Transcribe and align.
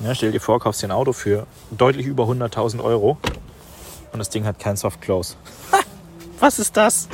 Ja, 0.00 0.14
stell 0.14 0.30
dir 0.30 0.40
vor, 0.40 0.60
kaufst 0.60 0.82
dir 0.82 0.88
ein 0.88 0.92
Auto 0.92 1.14
für 1.14 1.46
deutlich 1.70 2.06
über 2.06 2.24
100.000 2.24 2.84
Euro 2.84 3.16
und 4.12 4.18
das 4.18 4.28
Ding 4.28 4.44
hat 4.44 4.58
kein 4.58 4.76
Soft 4.76 5.00
Close. 5.00 5.36
Was 6.38 6.58
ist 6.58 6.76
das? 6.76 7.08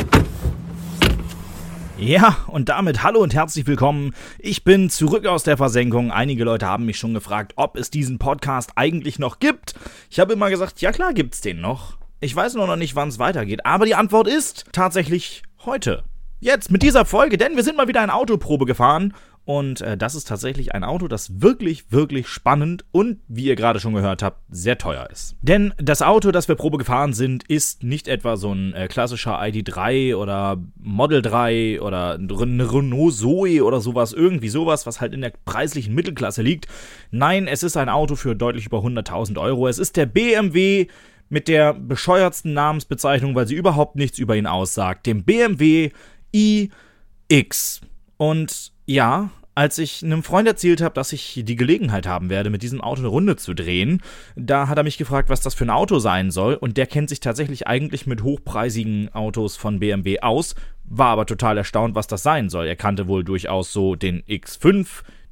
Ja, 1.97 2.39
und 2.49 2.69
damit 2.69 3.05
hallo 3.05 3.21
und 3.21 3.35
herzlich 3.35 3.69
willkommen. 3.69 4.15
Ich 4.41 4.65
bin 4.65 4.91
zurück 4.91 5.27
aus 5.27 5.45
der 5.45 5.57
Versenkung. 5.57 6.11
Einige 6.11 6.43
Leute 6.43 6.67
haben 6.67 6.85
mich 6.85 6.99
schon 6.99 7.15
gefragt, 7.15 7.53
ob 7.55 7.77
es 7.77 7.91
diesen 7.91 8.19
Podcast 8.19 8.73
eigentlich 8.75 9.21
noch 9.21 9.39
gibt. 9.39 9.75
Ich 10.11 10.19
habe 10.19 10.33
immer 10.33 10.51
gesagt, 10.51 10.81
ja 10.81 10.91
klar 10.91 11.13
gibt's 11.13 11.41
den 11.41 11.61
noch. 11.61 11.99
Ich 12.19 12.35
weiß 12.35 12.55
nur 12.55 12.67
noch 12.67 12.77
nicht, 12.77 12.97
wann 12.97 13.11
es 13.11 13.21
weitergeht, 13.21 13.65
aber 13.65 13.87
die 13.87 13.95
Antwort 13.95 14.27
ist 14.27 14.65
tatsächlich 14.73 15.45
heute. 15.65 16.03
Jetzt 16.41 16.73
mit 16.73 16.83
dieser 16.83 17.05
Folge, 17.05 17.39
denn 17.39 17.55
wir 17.55 17.63
sind 17.63 17.77
mal 17.77 17.87
wieder 17.87 18.01
eine 18.01 18.15
Autoprobe 18.15 18.67
gefahren 18.67 19.15
und 19.45 19.81
äh, 19.81 19.97
das 19.97 20.15
ist 20.15 20.29
tatsächlich 20.29 20.73
ein 20.75 20.85
Auto, 20.85 21.09
das 21.09 21.41
wirklich, 21.41 21.91
wirklich 21.91 22.29
spannend 22.29 22.85
und, 22.93 23.19
wie 23.27 23.45
ihr 23.45 23.57
gerade 23.57 23.81
schon 23.81 23.95
gehört 23.95 24.23
habt, 24.23 24.41
sehr 24.51 24.79
teuer 24.79 25.09
ist. 25.11 25.37
Denn 25.43 25.75
das 25.79 26.01
Auto, 26.01 26.31
das 26.31 26.47
wir 26.47 26.55
Probe 26.55 26.79
gefahren 26.79 27.13
sind, 27.13 27.43
ist 27.49 27.83
nicht 27.83 28.07
etwa 28.07 28.37
so 28.37 28.53
ein 28.53 28.73
äh, 28.75 28.87
klassischer 28.87 29.41
ID3 29.41 30.15
oder 30.15 30.63
Model 30.81 31.23
3 31.23 31.81
oder 31.83 32.19
Renault 32.21 33.15
Zoe 33.15 33.65
oder 33.65 33.81
sowas, 33.81 34.13
irgendwie 34.13 34.49
sowas, 34.49 34.87
was 34.87 35.01
halt 35.01 35.13
in 35.13 35.23
der 35.23 35.33
preislichen 35.45 35.95
Mittelklasse 35.95 36.43
liegt. 36.43 36.69
Nein, 37.11 37.49
es 37.49 37.65
ist 37.65 37.77
ein 37.77 37.89
Auto 37.89 38.15
für 38.15 38.37
deutlich 38.37 38.67
über 38.67 38.79
100.000 38.79 39.41
Euro. 39.41 39.67
Es 39.67 39.79
ist 39.79 39.97
der 39.97 40.07
BMW 40.07 40.87
mit 41.29 41.49
der 41.49 41.73
bescheuertsten 41.73 42.53
Namensbezeichnung, 42.53 43.35
weil 43.35 43.49
sie 43.49 43.55
überhaupt 43.55 43.97
nichts 43.97 44.19
über 44.19 44.37
ihn 44.37 44.47
aussagt, 44.47 45.07
dem 45.07 45.25
BMW 45.25 45.91
iX. 46.31 47.81
Und 48.19 48.73
ja, 48.87 49.31
als 49.55 49.79
ich 49.79 50.03
einem 50.03 50.23
Freund 50.23 50.49
erzählt 50.49 50.81
habe, 50.81 50.95
dass 50.95 51.13
ich 51.13 51.43
die 51.45 51.57
Gelegenheit 51.57 52.07
haben 52.07 52.31
werde, 52.31 52.49
mit 52.49 52.63
diesem 52.63 52.81
Auto 52.81 53.01
eine 53.01 53.09
Runde 53.09 53.37
zu 53.37 53.55
drehen, 53.55 54.01
da 54.35 54.69
hat 54.69 54.79
er 54.79 54.85
mich 54.85 54.97
gefragt, 54.97 55.29
was 55.29 55.43
das 55.43 55.55
für 55.55 55.65
ein 55.65 55.71
Auto 55.71 55.99
sein 55.99 56.31
soll. 56.31 56.55
Und 56.55 56.77
der 56.77 56.87
kennt 56.87 57.11
sich 57.11 57.21
tatsächlich 57.21 57.67
eigentlich 57.67 58.07
mit 58.07 58.23
hochpreisigen 58.23 59.13
Autos 59.15 59.57
von 59.57 59.79
BMW 59.79 60.21
aus, 60.21 60.55
war 60.85 61.09
aber 61.09 61.27
total 61.27 61.59
erstaunt, 61.59 61.95
was 61.95 62.07
das 62.07 62.23
sein 62.23 62.49
soll. 62.49 62.67
Er 62.67 62.77
kannte 62.77 63.09
wohl 63.09 63.25
durchaus 63.25 63.73
so 63.73 63.95
den 63.95 64.23
X5, 64.23 64.87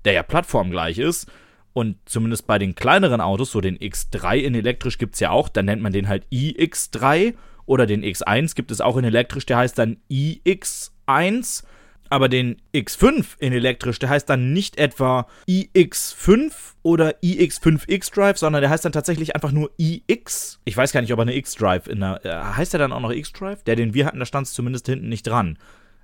der 0.04 0.12
ja 0.12 0.22
plattformgleich 0.22 0.98
ist. 0.98 1.30
Und 1.72 1.96
zumindest 2.04 2.46
bei 2.46 2.58
den 2.58 2.74
kleineren 2.74 3.20
Autos, 3.20 3.52
so 3.52 3.60
den 3.60 3.78
X3 3.78 4.36
in 4.36 4.54
elektrisch 4.54 4.98
gibt 4.98 5.14
es 5.14 5.20
ja 5.20 5.30
auch, 5.30 5.48
dann 5.48 5.66
nennt 5.66 5.82
man 5.82 5.92
den 5.92 6.08
halt 6.08 6.26
iX3 6.32 7.34
oder 7.64 7.86
den 7.86 8.02
X1 8.02 8.54
gibt 8.56 8.70
es 8.72 8.80
auch 8.80 8.96
in 8.96 9.04
elektrisch, 9.04 9.46
der 9.46 9.58
heißt 9.58 9.78
dann 9.78 9.98
iX1 10.10 11.62
aber 12.10 12.28
den 12.28 12.60
X5 12.74 13.24
in 13.38 13.52
elektrisch, 13.52 13.98
der 14.00 14.10
heißt 14.10 14.28
dann 14.28 14.52
nicht 14.52 14.76
etwa 14.78 15.26
iX5 15.48 16.52
oder 16.82 17.14
iX5X 17.22 18.12
Drive, 18.12 18.38
sondern 18.38 18.60
der 18.60 18.70
heißt 18.70 18.84
dann 18.84 18.92
tatsächlich 18.92 19.34
einfach 19.34 19.52
nur 19.52 19.70
iX. 19.78 20.60
Ich 20.64 20.76
weiß 20.76 20.92
gar 20.92 21.00
nicht, 21.00 21.12
ob 21.12 21.20
er 21.20 21.22
eine 21.22 21.36
X-Drive 21.36 21.86
in 21.86 22.00
der. 22.00 22.24
Äh, 22.24 22.56
heißt 22.56 22.74
er 22.74 22.78
dann 22.78 22.92
auch 22.92 23.00
noch 23.00 23.12
X-Drive? 23.12 23.62
Der, 23.62 23.76
den 23.76 23.94
wir 23.94 24.06
hatten, 24.06 24.18
da 24.18 24.26
stand 24.26 24.48
es 24.48 24.52
zumindest 24.52 24.86
hinten 24.86 25.08
nicht 25.08 25.26
dran. 25.26 25.56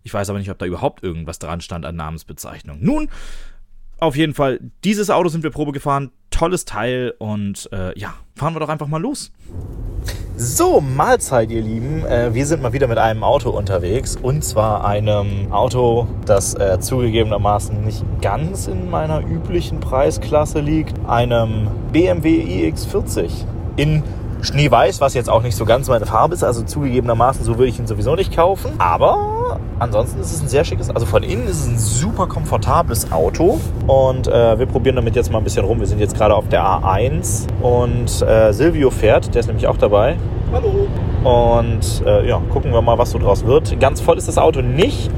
Ich 0.05 0.15
weiß 0.15 0.31
aber 0.31 0.39
nicht, 0.39 0.51
ob 0.51 0.59
da 0.59 0.67
überhaupt 0.67 1.03
irgendwas 1.03 1.41
dran 1.41 1.61
stand 1.61 1.85
an 1.85 1.97
Namensbezeichnung. 1.97 2.79
Nun, 2.81 3.09
auf 3.99 4.15
jeden 4.15 4.35
Fall, 4.35 4.61
dieses 4.85 5.11
Auto 5.11 5.29
sind 5.29 5.43
wir 5.43 5.51
Probe 5.51 5.73
gefahren. 5.73 6.13
Tolles 6.31 6.65
Teil 6.67 7.15
und 7.19 7.69
äh, 7.73 7.99
ja, 7.99 8.15
fahren 8.37 8.55
wir 8.55 8.61
doch 8.61 8.69
einfach 8.69 8.87
mal 8.87 9.01
los. 9.01 9.33
So, 10.39 10.83
Mahlzeit, 10.83 11.51
ihr 11.51 11.63
Lieben. 11.63 12.05
Äh, 12.05 12.35
wir 12.35 12.45
sind 12.45 12.61
mal 12.61 12.75
wieder 12.75 12.89
mit 12.89 12.99
einem 12.99 13.25
Auto 13.25 13.49
unterwegs. 13.49 14.17
Und 14.21 14.45
zwar 14.45 14.85
einem 14.85 15.51
Auto, 15.51 16.09
das 16.27 16.53
äh, 16.53 16.79
zugegebenermaßen 16.79 17.83
nicht 17.83 18.05
ganz 18.21 18.67
in 18.67 18.91
meiner 18.91 19.27
üblichen 19.27 19.81
Preisklasse 19.81 20.61
liegt. 20.61 20.93
Einem 21.09 21.69
BMW 21.91 22.69
iX40 22.69 23.31
in 23.77 24.03
Schneeweiß, 24.43 25.01
was 25.01 25.15
jetzt 25.15 25.31
auch 25.31 25.43
nicht 25.43 25.57
so 25.57 25.65
ganz 25.65 25.89
meine 25.89 26.07
Farbe 26.07 26.35
ist. 26.35 26.45
Also 26.45 26.63
zugegebenermaßen, 26.63 27.45
so 27.45 27.59
würde 27.59 27.69
ich 27.69 27.79
ihn 27.79 27.87
sowieso 27.87 28.15
nicht 28.15 28.35
kaufen. 28.35 28.73
Aber 28.79 29.61
ansonsten 29.79 30.21
ist 30.21 30.33
es 30.33 30.43
ein 30.43 30.49
sehr 30.49 30.65
schickes, 30.65 30.91
also 30.91 31.07
von 31.07 31.23
innen 31.23 31.47
ist 31.47 31.61
es 31.61 31.67
ein 31.67 31.79
super 31.79 32.27
komfortables 32.27 33.13
Auto. 33.13 33.61
Und 33.87 34.29
äh, 34.29 34.59
wir 34.59 34.67
probieren 34.67 34.97
damit 34.97 35.17
jetzt 35.17 35.31
mal 35.33 35.39
ein 35.39 35.45
bisschen 35.45 35.65
rum. 35.65 35.81
Wir 35.81 35.87
sind 35.87 35.99
jetzt 35.99 36.17
gerade 36.17 36.35
auf 36.35 36.49
der 36.49 36.63
A1 36.63 37.47
und 37.63 38.23
äh, 38.23 38.53
Silvio 38.53 38.91
fährt, 38.91 39.35
der 39.35 39.41
ist 39.41 39.47
nämlich 39.47 39.67
auch 39.67 39.77
dabei. 39.77 40.17
Hallo. 40.53 40.87
Und 41.25 42.03
äh, 42.07 42.29
ja, 42.29 42.41
gucken 42.51 42.73
wir 42.73 42.83
mal, 42.83 42.99
was 42.99 43.11
so 43.11 43.19
draus 43.19 43.45
wird. 43.45 43.81
Ganz 43.81 44.01
voll 44.01 44.17
ist 44.17 44.29
das 44.29 44.39
Auto 44.39 44.63
nicht. 44.63 45.11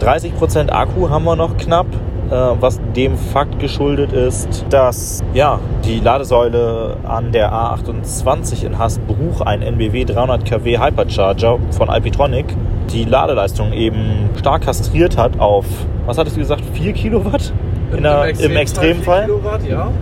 30% 0.00 0.70
Akku 0.70 1.08
haben 1.08 1.24
wir 1.24 1.36
noch 1.36 1.56
knapp. 1.56 1.86
Äh, 2.34 2.60
was 2.60 2.80
dem 2.96 3.16
Fakt 3.16 3.60
geschuldet 3.60 4.12
ist, 4.12 4.66
dass 4.68 5.22
ja, 5.34 5.60
die 5.84 6.00
Ladesäule 6.00 6.96
an 7.04 7.30
der 7.30 7.52
A28 7.52 8.66
in 8.66 8.76
Hasbruch, 8.76 9.40
ein 9.42 9.62
NBW 9.62 10.04
300 10.04 10.44
kW 10.44 10.78
Hypercharger 10.78 11.60
von 11.70 11.88
Alpitronic, 11.88 12.46
die 12.92 13.04
Ladeleistung 13.04 13.72
eben 13.72 14.30
stark 14.36 14.62
kastriert 14.62 15.16
hat 15.16 15.38
auf, 15.38 15.64
was 16.06 16.18
hattest 16.18 16.34
du 16.34 16.40
gesagt, 16.40 16.64
4 16.72 16.92
Kilowatt? 16.92 17.52
Im, 17.92 18.02
der, 18.02 18.40
im 18.40 18.56
Extremfall? 18.56 19.26
Kilowatt, 19.26 19.64
ja. 19.68 19.92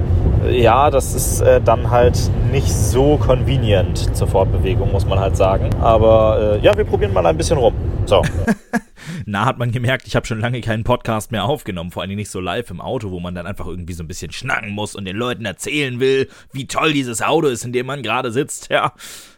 Ja, 0.51 0.91
das 0.91 1.15
ist 1.15 1.43
äh, 1.43 1.61
dann 1.61 1.91
halt 1.91 2.19
nicht 2.51 2.73
so 2.73 3.19
convenient 3.19 4.17
zur 4.17 4.27
Fortbewegung, 4.27 4.91
muss 4.91 5.07
man 5.07 5.21
halt 5.21 5.37
sagen. 5.37 5.69
Aber 5.83 6.57
äh, 6.63 6.65
ja, 6.65 6.75
wir 6.75 6.85
probieren 6.85 7.13
mal 7.13 7.27
ein 7.27 7.37
bisschen 7.37 7.59
rum. 7.59 7.75
So. 8.07 8.23
Na, 9.27 9.45
hat 9.45 9.59
man 9.59 9.73
gemerkt, 9.73 10.07
ich 10.07 10.17
habe 10.17 10.27
schon 10.27 10.41
lange 10.41 10.61
keinen 10.61 10.85
Podcast 10.85 11.33
mehr 11.33 11.45
aufgenommen, 11.45 11.91
vor 11.91 12.03
allem 12.03 12.17
nicht 12.17 12.31
so 12.31 12.41
live 12.41 12.71
im 12.71 12.81
Auto, 12.81 13.11
wo 13.11 13.21
man 13.21 13.35
dann 13.35 13.47
einfach 13.47 13.67
irgendwie 13.67 13.93
so 13.93 14.03
ein 14.03 14.09
bisschen 14.09 14.33
schnacken 14.33 14.71
muss 14.71 14.95
und 14.95 15.05
den 15.05 15.17
Leuten 15.17 15.45
erzählen 15.45 16.01
will, 16.01 16.29
wie 16.53 16.67
toll 16.67 16.93
dieses 16.93 17.23
Auto 17.23 17.49
ist, 17.49 17.65
in 17.65 17.73
dem 17.73 17.87
man 17.87 18.03
gerade 18.03 18.33
sitzt. 18.33 18.71
Ja, 18.71 18.93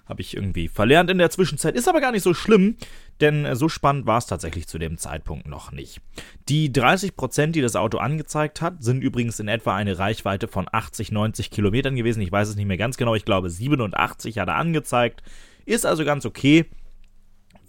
habe 0.07 0.21
ich 0.21 0.37
irgendwie 0.37 0.69
verlernt 0.69 1.11
in 1.11 1.19
der 1.19 1.31
Zwischenzeit. 1.31 1.75
Ist 1.75 1.89
aber 1.89 2.01
gar 2.01 2.13
nicht 2.13 2.23
so 2.23 2.35
schlimm, 2.35 2.77
denn 3.21 3.45
äh, 3.45 3.57
so 3.57 3.69
spannend 3.69 4.07
war 4.07 4.19
es 4.19 4.27
tatsächlich 4.27 4.67
zu 4.67 4.79
dem 4.79 4.99
Zeitpunkt 4.99 5.47
noch 5.47 5.73
nicht. 5.73 6.01
Die 6.49 6.71
30%, 6.71 7.49
die 7.49 7.61
das 7.61 7.77
Auto 7.77 7.99
angezeigt 7.99 8.61
hat, 8.61 8.83
sind 8.83 9.03
übrigens 9.03 9.41
in 9.41 9.49
etwa 9.49 9.75
eine 9.75 9.99
Reichweite 9.99 10.49
von 10.49 10.67
80, 10.71 11.13
90 11.13 11.51
Kilometern 11.51 11.97
gewesen. 11.97 12.21
Ich 12.21 12.33
weiß 12.33 12.49
es 12.49 12.57
nicht 12.57 12.67
mehr 12.67 12.77
ganz 12.77 12.97
genau, 12.97 13.15
ich 13.15 13.25
glaube 13.25 13.51
87 13.51 14.39
hat 14.39 14.49
er 14.49 14.57
angezeigt. 14.57 15.23
Ist 15.65 15.87
also 15.87 16.05
ganz 16.05 16.27
okay. 16.27 16.67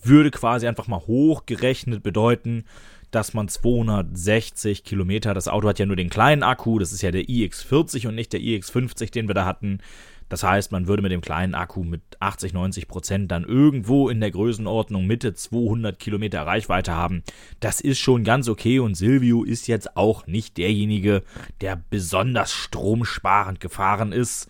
Würde 0.06 0.32
quasi 0.32 0.68
einfach 0.68 0.88
mal 0.88 1.00
hochgerechnet 1.00 2.04
bedeuten, 2.04 2.66
dass 3.12 3.34
man 3.34 3.48
260 3.48 4.84
Kilometer, 4.84 5.34
das 5.34 5.48
Auto 5.48 5.68
hat 5.68 5.80
ja 5.80 5.86
nur 5.86 5.96
den 5.96 6.10
kleinen 6.10 6.44
Akku, 6.44 6.80
das 6.80 6.92
ist 6.92 7.02
ja 7.02 7.12
der 7.12 7.24
iX40 7.24 8.08
und 8.08 8.16
nicht 8.16 8.34
der 8.34 8.42
iX50, 8.42 9.12
den 9.12 9.28
wir 9.28 9.34
da 9.36 9.46
hatten, 9.46 9.80
das 10.28 10.44
heißt, 10.44 10.72
man 10.72 10.88
würde 10.88 11.04
mit 11.04 11.12
dem 11.12 11.22
kleinen 11.22 11.54
Akku 11.54 11.84
mit 11.84 12.02
80, 12.20 12.54
90 12.54 12.88
Prozent 12.88 13.32
dann 13.32 13.44
irgendwo 13.44 14.10
in 14.10 14.20
der 14.20 14.32
Größenordnung 14.32 15.06
Mitte 15.06 15.36
200 15.36 16.00
Kilometer 16.00 16.42
Reichweite 16.42 16.96
haben. 16.96 17.24
Das 17.60 17.80
ist 17.80 18.00
schon 18.00 18.24
ganz 18.24 18.50
okay 18.50 18.80
und 18.80 18.96
Silvio 18.96 19.44
ist 19.44 19.68
jetzt 19.68 19.96
auch 19.96 20.26
nicht 20.26 20.58
derjenige, 20.58 21.22
der 21.62 21.82
besonders 21.90 22.52
stromsparend 22.52 23.60
gefahren 23.60 24.12
ist, 24.12 24.50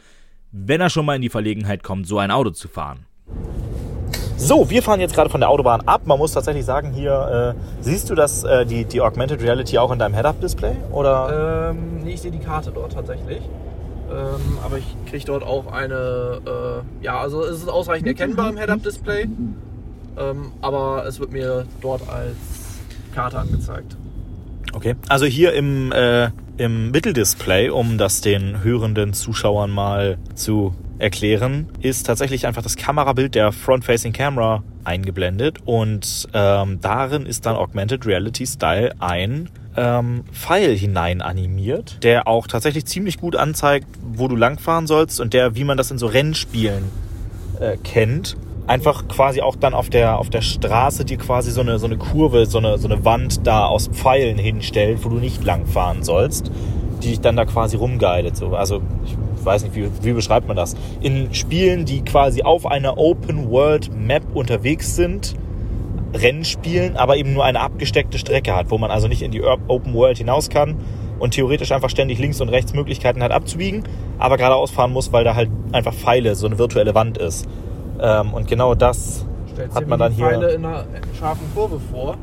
wenn 0.51 0.79
er 0.79 0.89
schon 0.89 1.05
mal 1.05 1.17
in 1.17 1.21
die 1.21 1.29
Verlegenheit 1.29 1.83
kommt, 1.83 2.07
so 2.07 2.19
ein 2.19 2.31
Auto 2.31 2.51
zu 2.51 2.69
fahren. 2.69 3.05
So, 4.37 4.69
wir 4.69 4.83
fahren 4.83 4.99
jetzt 4.99 5.15
gerade 5.15 5.29
von 5.29 5.39
der 5.39 5.49
Autobahn 5.49 5.81
ab. 5.87 6.01
Man 6.05 6.17
muss 6.17 6.33
tatsächlich 6.33 6.65
sagen, 6.65 6.91
hier 6.91 7.55
äh, 7.55 7.83
siehst 7.83 8.09
du 8.09 8.15
das, 8.15 8.43
äh, 8.43 8.65
die, 8.65 8.85
die 8.85 9.01
Augmented 9.01 9.41
Reality 9.41 9.77
auch 9.77 9.91
in 9.91 9.99
deinem 9.99 10.13
Head-Up-Display? 10.13 10.75
Ähm, 11.71 12.03
nee, 12.03 12.13
ich 12.13 12.21
sehe 12.21 12.31
die 12.31 12.39
Karte 12.39 12.71
dort 12.73 12.93
tatsächlich. 12.93 13.41
Ähm, 14.11 14.57
aber 14.63 14.77
ich 14.77 14.85
kriege 15.09 15.25
dort 15.25 15.43
auch 15.43 15.71
eine, 15.71 16.41
äh, 16.45 17.03
ja, 17.03 17.19
also 17.19 17.43
es 17.43 17.57
ist 17.57 17.69
ausreichend 17.69 18.07
erkennbar 18.07 18.49
im 18.49 18.57
Head-Up-Display, 18.57 19.27
ähm, 20.17 20.51
aber 20.61 21.05
es 21.07 21.19
wird 21.19 21.31
mir 21.31 21.65
dort 21.81 22.07
als 22.07 22.35
Karte 23.15 23.39
angezeigt. 23.39 23.97
Okay, 24.73 24.95
also 25.09 25.25
hier 25.25 25.53
im, 25.53 25.91
äh, 25.91 26.29
im 26.57 26.91
Mitteldisplay, 26.91 27.69
um 27.69 27.97
das 27.97 28.21
den 28.21 28.63
hörenden 28.63 29.13
Zuschauern 29.13 29.71
mal 29.71 30.17
zu 30.35 30.75
erklären, 30.97 31.67
ist 31.81 32.05
tatsächlich 32.05 32.47
einfach 32.47 32.61
das 32.61 32.75
Kamerabild 32.75 33.35
der 33.35 33.51
Front-Facing 33.51 34.13
Camera 34.13 34.63
eingeblendet 34.83 35.59
und 35.65 36.27
ähm, 36.33 36.79
darin 36.81 37.25
ist 37.25 37.45
dann 37.45 37.55
Augmented 37.55 38.05
Reality 38.05 38.45
Style 38.45 38.93
ein 38.99 39.49
ähm, 39.77 40.23
Pfeil 40.31 40.75
hinein 40.75 41.21
animiert, 41.21 42.03
der 42.03 42.27
auch 42.27 42.47
tatsächlich 42.47 42.85
ziemlich 42.85 43.19
gut 43.19 43.35
anzeigt, 43.35 43.87
wo 44.01 44.27
du 44.27 44.35
langfahren 44.35 44.87
sollst 44.87 45.19
und 45.19 45.33
der, 45.33 45.55
wie 45.55 45.63
man 45.63 45.77
das 45.77 45.91
in 45.91 45.97
so 45.97 46.07
Rennspielen 46.07 46.83
äh, 47.59 47.77
kennt, 47.83 48.37
einfach 48.67 49.07
quasi 49.07 49.41
auch 49.41 49.55
dann 49.55 49.73
auf 49.73 49.89
der, 49.89 50.17
auf 50.17 50.29
der 50.29 50.41
Straße 50.41 51.05
dir 51.05 51.17
quasi 51.17 51.51
so 51.51 51.61
eine, 51.61 51.77
so 51.79 51.85
eine 51.85 51.97
Kurve, 51.97 52.45
so 52.45 52.57
eine, 52.57 52.77
so 52.77 52.87
eine 52.87 53.05
Wand 53.05 53.45
da 53.45 53.65
aus 53.65 53.87
Pfeilen 53.87 54.37
hinstellt, 54.37 55.03
wo 55.03 55.09
du 55.09 55.17
nicht 55.17 55.43
langfahren 55.43 56.03
sollst, 56.03 56.51
die 57.01 57.09
dich 57.09 57.21
dann 57.21 57.35
da 57.35 57.45
quasi 57.45 57.77
rumguidet. 57.77 58.35
So. 58.35 58.55
Also 58.55 58.81
ich 59.05 59.15
weiß 59.45 59.63
nicht, 59.63 59.75
wie, 59.75 59.89
wie 60.01 60.13
beschreibt 60.13 60.47
man 60.47 60.57
das? 60.57 60.75
In 61.01 61.33
Spielen, 61.33 61.85
die 61.85 62.03
quasi 62.03 62.41
auf 62.41 62.65
einer 62.65 62.97
Open 62.97 63.49
World 63.49 63.95
Map 63.95 64.23
unterwegs 64.33 64.95
sind, 64.95 65.35
Rennen 66.13 66.45
spielen, 66.45 66.95
aber 66.95 67.17
eben 67.17 67.33
nur 67.33 67.43
eine 67.43 67.59
abgesteckte 67.59 68.17
Strecke 68.17 68.55
hat, 68.55 68.71
wo 68.71 68.77
man 68.77 68.89
also 68.89 69.07
nicht 69.07 69.21
in 69.21 69.31
die 69.31 69.43
Open 69.43 69.93
World 69.93 70.17
hinaus 70.17 70.49
kann 70.49 70.77
und 71.19 71.31
theoretisch 71.31 71.71
einfach 71.71 71.89
ständig 71.89 72.19
links 72.19 72.41
und 72.41 72.49
rechts 72.49 72.73
Möglichkeiten 72.73 73.21
hat 73.21 73.31
abzubiegen, 73.31 73.83
aber 74.17 74.37
geradeaus 74.37 74.71
fahren 74.71 74.91
muss, 74.91 75.11
weil 75.11 75.23
da 75.23 75.35
halt 75.35 75.49
einfach 75.71 75.93
Pfeile, 75.93 76.35
so 76.35 76.47
eine 76.47 76.57
virtuelle 76.57 76.95
Wand 76.95 77.17
ist. 77.17 77.47
Ähm, 77.99 78.33
und 78.33 78.47
genau 78.47 78.75
das 78.75 79.25
Stellst 79.53 79.75
hat 79.75 79.87
man 79.87 79.99
dann 79.99 80.11
hier. 80.11 80.25
Pfeile 80.25 80.53
in 80.53 80.65
einer 80.65 80.85
scharfen 81.17 81.47
Kurve 81.53 81.79
vor, 81.79 82.17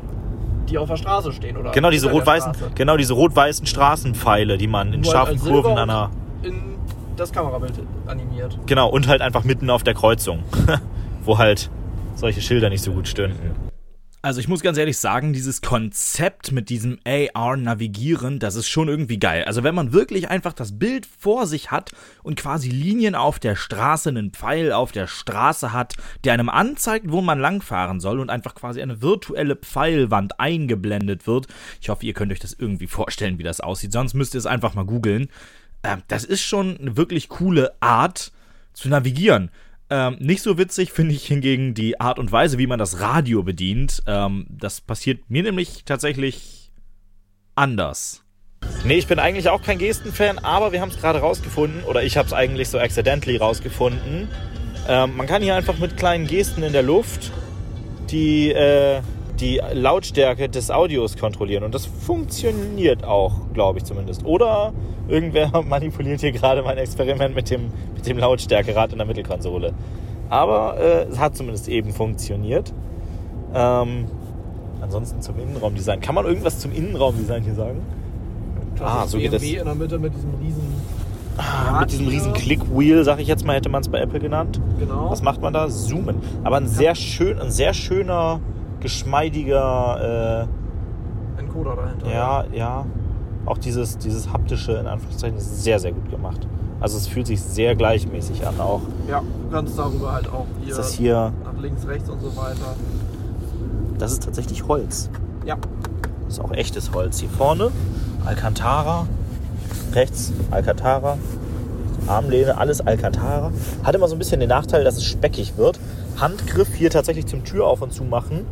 die 0.73 0.77
auf 0.77 0.89
der 0.89 0.97
Straße 0.97 1.31
stehen, 1.31 1.55
oder? 1.55 1.71
Genau 1.71 1.89
diese 1.89 2.09
rot-weißen, 2.09 2.53
genau 2.75 2.97
diese 2.97 3.13
rot-weißen 3.13 3.65
Straßenpfeile, 3.65 4.57
die 4.57 4.67
man 4.67 4.91
in 4.91 5.01
Nur 5.01 5.13
halt 5.13 5.27
scharfen 5.27 5.37
Silber 5.37 5.61
Kurven 5.61 5.77
an 5.77 5.89
einer, 5.89 6.09
in 6.41 6.75
das 7.15 7.31
Kamerabild 7.31 7.73
animiert. 8.07 8.57
genau 8.65 8.89
und 8.89 9.07
halt 9.07 9.21
einfach 9.21 9.43
mitten 9.43 9.69
auf 9.69 9.83
der 9.83 9.93
Kreuzung, 9.93 10.43
wo 11.23 11.37
halt 11.37 11.69
solche 12.15 12.41
Schilder 12.41 12.69
nicht 12.69 12.83
so 12.83 12.91
gut 12.91 13.07
stünden. 13.07 13.51
Also 14.25 14.39
ich 14.39 14.47
muss 14.47 14.61
ganz 14.61 14.77
ehrlich 14.77 14.99
sagen, 14.99 15.33
dieses 15.33 15.61
Konzept 15.61 16.53
mit 16.53 16.69
diesem 16.69 16.97
AR-Navigieren, 17.05 18.39
das 18.39 18.55
ist 18.55 18.69
schon 18.69 18.87
irgendwie 18.87 19.19
geil. 19.19 19.43
Also 19.43 19.63
wenn 19.63 19.75
man 19.75 19.91
wirklich 19.91 20.29
einfach 20.29 20.53
das 20.53 20.79
Bild 20.79 21.05
vor 21.05 21.45
sich 21.45 21.71
hat 21.71 21.91
und 22.23 22.39
quasi 22.39 22.69
Linien 22.69 23.15
auf 23.15 23.37
der 23.39 23.57
Straße, 23.57 24.07
einen 24.07 24.31
Pfeil 24.31 24.71
auf 24.71 24.93
der 24.93 25.07
Straße 25.07 25.73
hat, 25.73 25.95
der 26.23 26.31
einem 26.31 26.47
anzeigt, 26.47 27.07
wo 27.11 27.19
man 27.19 27.37
langfahren 27.37 27.99
soll 27.99 28.21
und 28.21 28.29
einfach 28.29 28.55
quasi 28.55 28.81
eine 28.81 29.01
virtuelle 29.01 29.57
Pfeilwand 29.57 30.39
eingeblendet 30.39 31.27
wird. 31.27 31.47
Ich 31.81 31.89
hoffe, 31.89 32.05
ihr 32.05 32.13
könnt 32.13 32.31
euch 32.31 32.39
das 32.39 32.53
irgendwie 32.53 32.87
vorstellen, 32.87 33.39
wie 33.39 33.43
das 33.43 33.59
aussieht. 33.59 33.91
Sonst 33.91 34.13
müsst 34.13 34.35
ihr 34.35 34.39
es 34.39 34.45
einfach 34.45 34.73
mal 34.73 34.85
googeln. 34.85 35.27
Ähm, 35.83 36.01
das 36.07 36.23
ist 36.23 36.43
schon 36.43 36.77
eine 36.77 36.95
wirklich 36.95 37.27
coole 37.27 37.73
Art 37.81 38.31
zu 38.71 38.87
navigieren. 38.87 39.51
Ähm, 39.93 40.17
nicht 40.19 40.41
so 40.41 40.57
witzig 40.57 40.91
finde 40.91 41.13
ich 41.13 41.27
hingegen 41.27 41.75
die 41.75 42.01
Art 42.01 42.17
und 42.17 42.31
Weise, 42.31 42.57
wie 42.57 42.65
man 42.65 42.79
das 42.79 42.99
Radio 42.99 43.43
bedient. 43.43 44.01
Ähm, 44.07 44.47
das 44.49 44.81
passiert 44.81 45.29
mir 45.29 45.43
nämlich 45.43 45.85
tatsächlich 45.85 46.71
anders. 47.53 48.23
Nee, 48.85 48.95
ich 48.95 49.05
bin 49.05 49.19
eigentlich 49.19 49.49
auch 49.49 49.61
kein 49.61 49.77
Gestenfan, 49.77 50.39
aber 50.39 50.71
wir 50.71 50.81
haben 50.81 50.89
es 50.89 50.97
gerade 50.97 51.19
rausgefunden, 51.19 51.83
oder 51.83 52.01
ich 52.01 52.17
habe 52.17 52.25
es 52.25 52.33
eigentlich 52.33 52.69
so 52.69 52.79
accidentally 52.79 53.37
rausgefunden. 53.37 54.29
Ähm, 54.87 55.15
man 55.15 55.27
kann 55.27 55.43
hier 55.43 55.53
einfach 55.53 55.77
mit 55.77 55.95
kleinen 55.95 56.25
Gesten 56.25 56.63
in 56.63 56.73
der 56.73 56.81
Luft 56.81 57.31
die, 58.09 58.49
äh, 58.51 58.99
die 59.39 59.59
Lautstärke 59.73 60.47
des 60.49 60.69
Audios 60.71 61.17
kontrollieren. 61.17 61.63
Und 61.63 61.73
das 61.73 61.85
funktioniert 61.85 63.03
auch, 63.03 63.33
glaube 63.53 63.79
ich 63.79 63.85
zumindest. 63.85 64.25
Oder 64.25 64.73
irgendwer 65.07 65.51
manipuliert 65.67 66.21
hier 66.21 66.31
gerade 66.31 66.61
mein 66.61 66.77
Experiment 66.77 67.35
mit 67.35 67.49
dem, 67.49 67.71
mit 67.95 68.07
dem 68.07 68.17
Lautstärkerad 68.17 68.91
in 68.91 68.97
der 68.99 69.07
Mittelkonsole. 69.07 69.73
Aber 70.29 70.77
äh, 70.79 71.03
es 71.11 71.19
hat 71.19 71.35
zumindest 71.35 71.67
eben 71.67 71.91
funktioniert. 71.91 72.73
Ähm, 73.53 74.05
ansonsten 74.81 75.21
zum 75.21 75.39
Innenraumdesign. 75.39 75.99
Kann 76.01 76.15
man 76.15 76.25
irgendwas 76.25 76.59
zum 76.59 76.71
Innenraumdesign 76.73 77.43
hier 77.43 77.55
sagen? 77.55 77.81
Das 78.77 78.81
Ah, 78.87 79.05
so 79.07 79.17
geht 79.17 79.33
das. 79.33 79.43
in 79.43 79.63
der 79.65 79.75
Mitte 79.75 79.99
mit 79.99 80.15
diesem 80.15 80.33
riesen 80.41 80.81
Ah, 81.37 81.79
mit 81.79 81.91
diesem 81.91 82.07
riesen 82.07 82.33
Click-Wheel, 82.33 83.03
sag 83.03 83.19
ich 83.19 83.27
jetzt 83.27 83.43
mal, 83.43 83.55
hätte 83.55 83.69
man 83.69 83.81
es 83.81 83.89
bei 83.89 83.99
Apple 83.99 84.19
genannt. 84.19 84.61
Genau. 84.79 85.09
Was 85.09 85.23
macht 85.23 85.41
man 85.41 85.51
da? 85.51 85.67
Zoomen. 85.67 86.17
Aber 86.43 86.57
ein 86.57 86.67
sehr 86.67 86.93
schön, 86.93 87.39
ein 87.39 87.49
sehr 87.49 87.73
schöner, 87.73 88.39
geschmeidiger, 88.83 90.47
Encoder 91.39 91.75
dahinter. 91.75 92.05
äh, 92.07 92.13
ja, 92.13 92.43
ja. 92.53 92.85
Auch 93.45 93.57
dieses, 93.57 93.97
dieses 93.97 94.31
haptische, 94.31 94.73
in 94.73 94.87
Anführungszeichen, 94.87 95.37
ist 95.37 95.63
sehr, 95.63 95.79
sehr 95.79 95.91
gut 95.91 96.09
gemacht. 96.09 96.47
Also 96.79 96.97
es 96.97 97.07
fühlt 97.07 97.27
sich 97.27 97.41
sehr 97.41 97.75
gleichmäßig 97.75 98.45
an 98.45 98.59
auch. 98.59 98.81
Ja, 99.09 99.19
du 99.21 99.49
kannst 99.51 99.77
darüber 99.77 100.13
halt 100.13 100.27
auch 100.31 100.45
hier, 100.61 100.69
Ist 100.71 100.77
das 100.79 100.93
hier, 100.93 101.33
nach 101.43 101.61
links, 101.61 101.85
rechts 101.87 102.09
und 102.09 102.21
so 102.21 102.35
weiter. 102.37 102.75
das 103.97 104.11
ist 104.11 104.23
tatsächlich 104.23 104.67
Holz. 104.67 105.09
Ja, 105.45 105.57
Das 106.25 106.35
ist 106.35 106.39
auch 106.43 106.51
echtes 106.51 106.93
Holz. 106.93 107.19
Hier 107.19 107.29
vorne 107.29 107.71
Alcantara, 108.25 109.07
rechts 109.93 110.31
Alcantara, 110.51 111.17
Armlehne, 112.07 112.57
alles 112.57 112.79
Alcantara. 112.81 113.51
Hat 113.83 113.95
immer 113.95 114.07
so 114.07 114.15
ein 114.15 114.19
bisschen 114.19 114.39
den 114.41 114.49
Nachteil, 114.49 114.83
dass 114.83 114.95
es 114.97 115.05
speckig 115.05 115.57
wird. 115.57 115.79
Handgriff 116.17 116.73
hier 116.75 116.89
tatsächlich 116.89 117.25
zum 117.27 117.43
Tür 117.43 117.67
auf 117.67 117.81
und 117.81 117.93
zu 117.93 118.03
machen. 118.03 118.45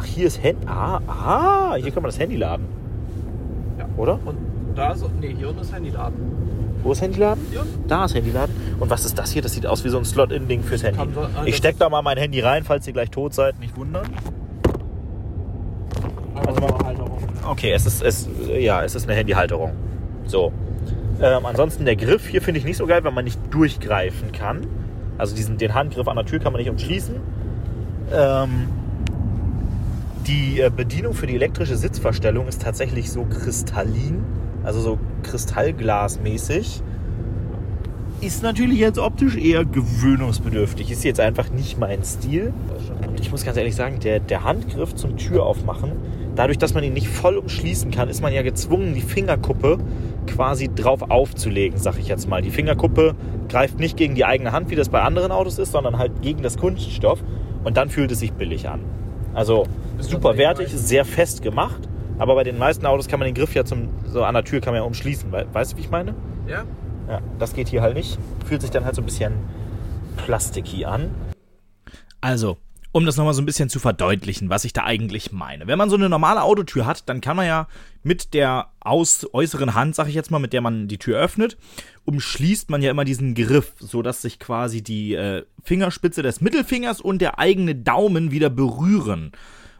Ach, 0.00 0.04
hier 0.04 0.26
ist 0.28 0.40
Handy. 0.42 0.64
Ah, 0.66 1.00
ah, 1.08 1.74
hier 1.74 1.90
kann 1.90 2.02
man 2.04 2.10
das 2.10 2.18
Handy 2.20 2.36
laden. 2.36 2.66
ja. 3.78 3.86
Oder? 3.96 4.18
Und 4.24 4.36
da 4.76 4.92
ist, 4.92 5.04
nee, 5.20 5.34
hier 5.36 5.48
unten 5.48 5.60
ist 5.62 5.72
Handyladen. 5.74 6.14
Wo 6.84 6.92
ist 6.92 7.00
Handyladen? 7.02 7.44
Hier 7.50 7.62
unten? 7.62 7.88
Da 7.88 8.04
ist 8.04 8.14
Handyladen. 8.14 8.54
Und 8.78 8.90
was 8.90 9.04
ist 9.04 9.18
das 9.18 9.32
hier? 9.32 9.42
Das 9.42 9.52
sieht 9.54 9.66
aus 9.66 9.84
wie 9.84 9.88
so 9.88 9.98
ein 9.98 10.04
Slot-In-Ding 10.04 10.62
fürs 10.62 10.84
Handy. 10.84 10.98
Kann 10.98 11.12
so- 11.14 11.22
ah, 11.22 11.28
Ich 11.46 11.50
das- 11.52 11.56
steck 11.58 11.78
da 11.78 11.88
mal 11.88 12.02
mein 12.02 12.16
Handy 12.16 12.38
rein, 12.40 12.62
falls 12.62 12.86
ihr 12.86 12.92
gleich 12.92 13.10
tot 13.10 13.34
seid. 13.34 13.58
Nicht 13.58 13.76
wundern. 13.76 14.06
Aber 16.34 16.46
Warte 16.46 16.60
mal. 16.60 16.86
Halterung. 16.86 17.18
Okay, 17.50 17.72
es 17.72 17.86
ist, 17.86 18.02
es, 18.02 18.28
ja, 18.56 18.82
es 18.84 18.94
ist 18.94 19.08
eine 19.08 19.16
Handyhalterung. 19.18 19.72
So. 20.26 20.52
Ähm, 21.20 21.44
ansonsten 21.46 21.84
der 21.84 21.96
Griff 21.96 22.28
hier 22.28 22.40
finde 22.40 22.60
ich 22.60 22.64
nicht 22.64 22.76
so 22.76 22.86
geil, 22.86 23.02
weil 23.02 23.10
man 23.10 23.24
nicht 23.24 23.40
durchgreifen 23.50 24.30
kann. 24.30 24.66
Also 25.18 25.34
diesen, 25.34 25.58
den 25.58 25.74
Handgriff 25.74 26.06
an 26.06 26.14
der 26.14 26.24
Tür 26.26 26.38
kann 26.38 26.52
man 26.52 26.60
nicht 26.60 26.70
umschließen. 26.70 27.16
Ähm, 28.12 28.68
die 30.28 30.60
äh, 30.60 30.70
Bedienung 30.70 31.14
für 31.14 31.26
die 31.26 31.34
elektrische 31.34 31.76
Sitzverstellung 31.76 32.46
ist 32.46 32.62
tatsächlich 32.62 33.10
so 33.10 33.24
kristallin, 33.24 34.22
also 34.62 34.80
so 34.80 34.98
kristallglasmäßig. 35.22 36.82
Ist 38.20 38.42
natürlich 38.42 38.78
jetzt 38.80 38.98
optisch 38.98 39.36
eher 39.36 39.64
gewöhnungsbedürftig. 39.64 40.90
Ist 40.90 41.04
jetzt 41.04 41.20
einfach 41.20 41.50
nicht 41.50 41.78
mein 41.78 42.04
Stil. 42.04 42.52
Und 43.06 43.20
ich 43.20 43.30
muss 43.30 43.44
ganz 43.44 43.56
ehrlich 43.56 43.76
sagen, 43.76 44.00
der, 44.00 44.18
der 44.18 44.44
Handgriff 44.44 44.94
zum 44.94 45.16
Tür 45.16 45.46
aufmachen, 45.46 45.92
dadurch, 46.34 46.58
dass 46.58 46.74
man 46.74 46.82
ihn 46.82 46.92
nicht 46.92 47.08
voll 47.08 47.36
umschließen 47.36 47.90
kann, 47.92 48.08
ist 48.08 48.20
man 48.20 48.32
ja 48.32 48.42
gezwungen, 48.42 48.94
die 48.94 49.02
Fingerkuppe 49.02 49.78
quasi 50.26 50.68
drauf 50.68 51.10
aufzulegen, 51.10 51.78
sag 51.78 51.98
ich 51.98 52.08
jetzt 52.08 52.28
mal. 52.28 52.42
Die 52.42 52.50
Fingerkuppe 52.50 53.14
greift 53.48 53.78
nicht 53.78 53.96
gegen 53.96 54.16
die 54.16 54.24
eigene 54.24 54.52
Hand, 54.52 54.68
wie 54.68 54.76
das 54.76 54.88
bei 54.88 55.00
anderen 55.00 55.30
Autos 55.30 55.58
ist, 55.58 55.72
sondern 55.72 55.96
halt 55.96 56.20
gegen 56.20 56.42
das 56.42 56.58
Kunststoff. 56.58 57.22
Und 57.62 57.76
dann 57.76 57.88
fühlt 57.88 58.10
es 58.10 58.18
sich 58.18 58.32
billig 58.32 58.68
an. 58.68 58.80
Also 59.38 59.66
Ist 59.98 60.10
super 60.10 60.36
wertig, 60.36 60.68
sehr 60.72 61.04
fest 61.04 61.42
gemacht. 61.42 61.88
Aber 62.18 62.34
bei 62.34 62.42
den 62.42 62.58
meisten 62.58 62.84
Autos 62.86 63.06
kann 63.06 63.20
man 63.20 63.26
den 63.26 63.34
Griff 63.34 63.54
ja 63.54 63.64
zum, 63.64 63.88
so 64.06 64.24
an 64.24 64.34
der 64.34 64.42
Tür 64.44 64.60
kann 64.60 64.72
man 64.72 64.82
ja 64.82 64.86
umschließen. 64.86 65.30
We- 65.30 65.46
Weißt 65.52 65.72
du, 65.72 65.76
wie 65.76 65.82
ich 65.82 65.90
meine? 65.90 66.14
Ja? 66.48 66.64
Ja, 67.08 67.20
das 67.38 67.54
geht 67.54 67.68
hier 67.68 67.80
halt 67.80 67.94
nicht. 67.94 68.18
Fühlt 68.46 68.60
sich 68.62 68.70
dann 68.72 68.84
halt 68.84 68.96
so 68.96 69.02
ein 69.02 69.04
bisschen 69.04 69.34
plasticky 70.16 70.84
an. 70.84 71.10
Also, 72.20 72.56
um 72.98 73.06
das 73.06 73.16
nochmal 73.16 73.34
so 73.34 73.40
ein 73.40 73.46
bisschen 73.46 73.68
zu 73.70 73.78
verdeutlichen, 73.78 74.50
was 74.50 74.64
ich 74.64 74.72
da 74.72 74.82
eigentlich 74.82 75.30
meine. 75.30 75.68
Wenn 75.68 75.78
man 75.78 75.88
so 75.88 75.96
eine 75.96 76.08
normale 76.08 76.42
Autotür 76.42 76.84
hat, 76.84 77.08
dann 77.08 77.20
kann 77.20 77.36
man 77.36 77.46
ja 77.46 77.68
mit 78.02 78.34
der 78.34 78.70
aus 78.80 79.26
äußeren 79.32 79.74
Hand, 79.74 79.94
sag 79.94 80.08
ich 80.08 80.14
jetzt 80.14 80.32
mal, 80.32 80.40
mit 80.40 80.52
der 80.52 80.60
man 80.60 80.88
die 80.88 80.98
Tür 80.98 81.20
öffnet, 81.20 81.56
umschließt 82.04 82.70
man 82.70 82.82
ja 82.82 82.90
immer 82.90 83.04
diesen 83.04 83.34
Griff, 83.34 83.72
so 83.78 84.02
dass 84.02 84.20
sich 84.20 84.40
quasi 84.40 84.82
die 84.82 85.14
äh, 85.14 85.44
Fingerspitze 85.62 86.22
des 86.22 86.40
Mittelfingers 86.40 87.00
und 87.00 87.20
der 87.20 87.38
eigene 87.38 87.76
Daumen 87.76 88.32
wieder 88.32 88.50
berühren. 88.50 89.30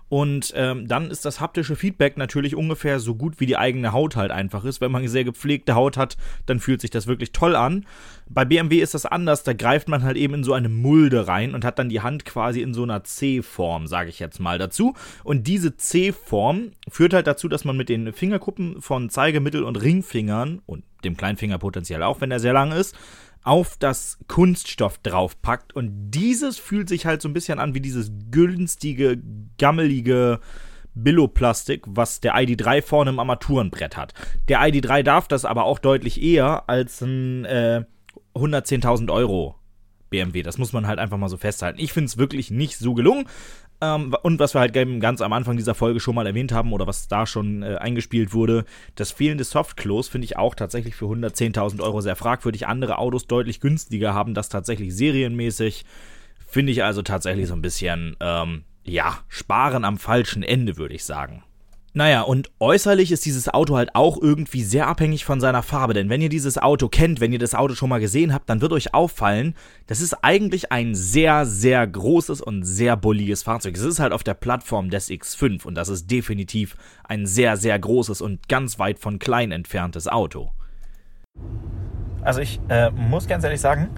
Und 0.09 0.53
ähm, 0.57 0.89
dann 0.89 1.11
ist 1.11 1.25
das 1.25 1.41
haptische 1.41 1.77
Feedback 1.77 2.17
natürlich 2.17 2.57
ungefähr 2.57 2.99
so 2.99 3.15
gut 3.15 3.41
wie 3.41 3.47
die 3.47 3.57
eigene 3.57 3.93
Haut 3.93 4.17
halt 4.17 4.31
einfach 4.31 4.65
ist. 4.65 4.81
Wenn 4.81 4.91
man 4.91 5.07
sehr 5.09 5.25
gepflegte 5.25 5.75
Haut 5.75 5.97
hat, 5.97 6.17
dann 6.47 6.61
fühlt 6.61 6.81
sich 6.81 6.91
das 6.91 7.07
wirklich 7.07 7.33
toll 7.33 7.55
an. 7.55 7.85
Bei 8.29 8.45
BMW 8.45 8.79
ist 8.79 8.95
das 8.95 9.07
anders, 9.07 9.43
da 9.43 9.53
greift 9.53 9.89
man 9.89 10.03
halt 10.03 10.17
eben 10.17 10.35
in 10.35 10.45
so 10.45 10.53
eine 10.53 10.69
Mulde 10.69 11.29
rein 11.29 11.55
und 11.55 11.65
hat 11.65 11.79
dann 11.79 11.89
die 11.89 12.01
Hand 12.01 12.25
quasi 12.25 12.63
in 12.63 12.75
so 12.75 12.83
einer 12.83 13.05
C-Form, 13.05 13.87
sage 13.87 14.11
ich 14.11 14.19
jetzt 14.19 14.41
mal 14.41 14.59
dazu. 14.59 14.95
Und 15.25 15.47
diese 15.47 15.77
C-Form 15.77 16.73
führt 16.89 17.15
halt 17.15 17.27
dazu, 17.27 17.49
dass 17.49 17.65
man 17.65 17.77
mit 17.77 17.89
den 17.89 18.13
Fingerkuppen 18.13 18.81
von 18.81 19.11
Zeige-, 19.11 19.41
Mittel- 19.41 19.65
und 19.65 19.77
Ringfingern 19.77 20.61
und 20.67 20.85
dem 21.05 21.17
Kleinfinger 21.17 21.59
potenziell 21.59 22.03
auch, 22.03 22.21
wenn 22.21 22.31
er 22.31 22.41
sehr 22.41 22.53
lang 22.53 22.73
ist, 22.73 22.97
auf 23.43 23.77
das 23.79 24.19
Kunststoff 24.29 24.99
draufpackt 24.99 25.75
und 25.75 26.11
dieses 26.11 26.59
fühlt 26.59 26.89
sich 26.89 27.07
halt 27.07 27.23
so 27.23 27.29
ein 27.29 27.33
bisschen 27.33 27.59
an 27.59 27.75
wie 27.75 27.81
dieses 27.81 28.11
günstige, 28.31 29.21
gammelige 29.59 30.41
Billoplastik, 30.95 31.85
was 31.87 32.21
der 32.21 32.35
ID3 32.35 32.83
vorne 32.83 33.11
im 33.11 33.19
Armaturenbrett 33.19 33.97
hat. 33.97 34.15
Der 34.49 34.61
ID3 34.61 35.03
darf 35.03 35.29
das 35.29 35.45
aber 35.45 35.65
auch 35.65 35.79
deutlich 35.79 36.21
eher 36.23 36.69
als 36.69 37.01
ein 37.01 37.45
äh, 37.45 37.85
110.000 38.35 39.13
Euro 39.13 39.57
BMW. 40.11 40.43
Das 40.43 40.59
muss 40.59 40.73
man 40.73 40.87
halt 40.87 40.99
einfach 40.99 41.19
mal 41.19 41.29
so 41.29 41.37
festhalten. 41.37 41.81
Ich 41.81 41.93
finde 41.93 42.07
es 42.07 42.19
wirklich 42.19 42.51
nicht 42.51 42.79
so 42.79 42.95
gelungen. 42.95 43.27
Ähm, 43.81 44.15
und 44.23 44.41
was 44.41 44.55
wir 44.55 44.61
halt 44.61 44.73
ganz 45.01 45.21
am 45.21 45.33
Anfang 45.33 45.57
dieser 45.57 45.75
Folge 45.75 46.01
schon 46.01 46.15
mal 46.15 46.27
erwähnt 46.27 46.53
haben 46.53 46.73
oder 46.73 46.87
was 46.87 47.07
da 47.09 47.27
schon 47.27 47.63
äh, 47.63 47.77
eingespielt 47.77 48.33
wurde, 48.33 48.65
das 48.97 49.13
fehlende 49.13 49.45
Softclose 49.45 50.11
finde 50.11 50.25
ich 50.25 50.37
auch 50.37 50.55
tatsächlich 50.55 50.97
für 50.97 51.07
110.000 51.07 51.81
Euro 51.81 52.01
sehr 52.01 52.17
fragwürdig. 52.17 52.67
Andere 52.67 52.99
Autos 52.99 53.27
deutlich 53.27 53.61
günstiger 53.61 54.15
haben 54.15 54.35
das 54.35 54.49
tatsächlich 54.49 54.95
serienmäßig. 54.97 55.85
Finde 56.47 56.73
ich 56.73 56.83
also 56.83 57.03
tatsächlich 57.03 57.47
so 57.47 57.55
ein 57.55 57.63
bisschen, 57.63 58.17
ähm, 58.21 58.65
ja, 58.85 59.19
sparen 59.29 59.85
am 59.85 59.99
falschen 59.99 60.43
Ende, 60.43 60.77
würde 60.77 60.95
ich 60.95 61.05
sagen. 61.05 61.45
Naja, 61.95 62.21
und 62.23 62.51
äußerlich 62.61 63.11
ist 63.11 63.25
dieses 63.25 63.49
Auto 63.49 63.77
halt 63.77 63.95
auch 63.95 64.21
irgendwie 64.21 64.63
sehr 64.63 64.87
abhängig 64.87 65.25
von 65.25 65.41
seiner 65.41 65.63
Farbe. 65.63 65.95
Denn 65.95 66.11
wenn 66.11 66.21
ihr 66.21 66.29
dieses 66.29 66.59
Auto 66.59 66.89
kennt, 66.89 67.21
wenn 67.21 67.33
ihr 67.33 67.39
das 67.39 67.55
Auto 67.55 67.75
schon 67.75 67.89
mal 67.89 67.99
gesehen 67.99 68.35
habt, 68.35 68.49
dann 68.51 68.61
wird 68.61 68.73
euch 68.73 68.95
auffallen, 68.95 69.55
das 69.87 70.01
ist 70.01 70.23
eigentlich 70.23 70.71
ein 70.71 70.95
sehr, 70.95 71.47
sehr 71.47 71.87
großes 71.87 72.43
und 72.43 72.65
sehr 72.65 72.97
bulliges 72.97 73.43
Fahrzeug. 73.43 73.75
Es 73.77 73.83
ist 73.83 74.01
halt 74.01 74.13
auf 74.13 74.23
der 74.23 74.35
Plattform 74.35 74.91
des 74.91 75.09
X5 75.09 75.65
und 75.65 75.75
das 75.75 75.89
ist 75.89 76.11
definitiv 76.11 76.77
ein 77.05 77.27
sehr, 77.27 77.57
sehr 77.57 77.79
großes 77.79 78.21
und 78.21 78.49
ganz 78.49 78.79
weit 78.79 78.99
von 78.99 79.19
klein 79.19 79.51
entferntes 79.51 80.09
Auto. 80.09 80.51
Also 82.21 82.41
ich 82.41 82.61
äh, 82.69 82.91
muss 82.91 83.27
ganz 83.27 83.45
ehrlich 83.45 83.61
sagen, 83.61 83.89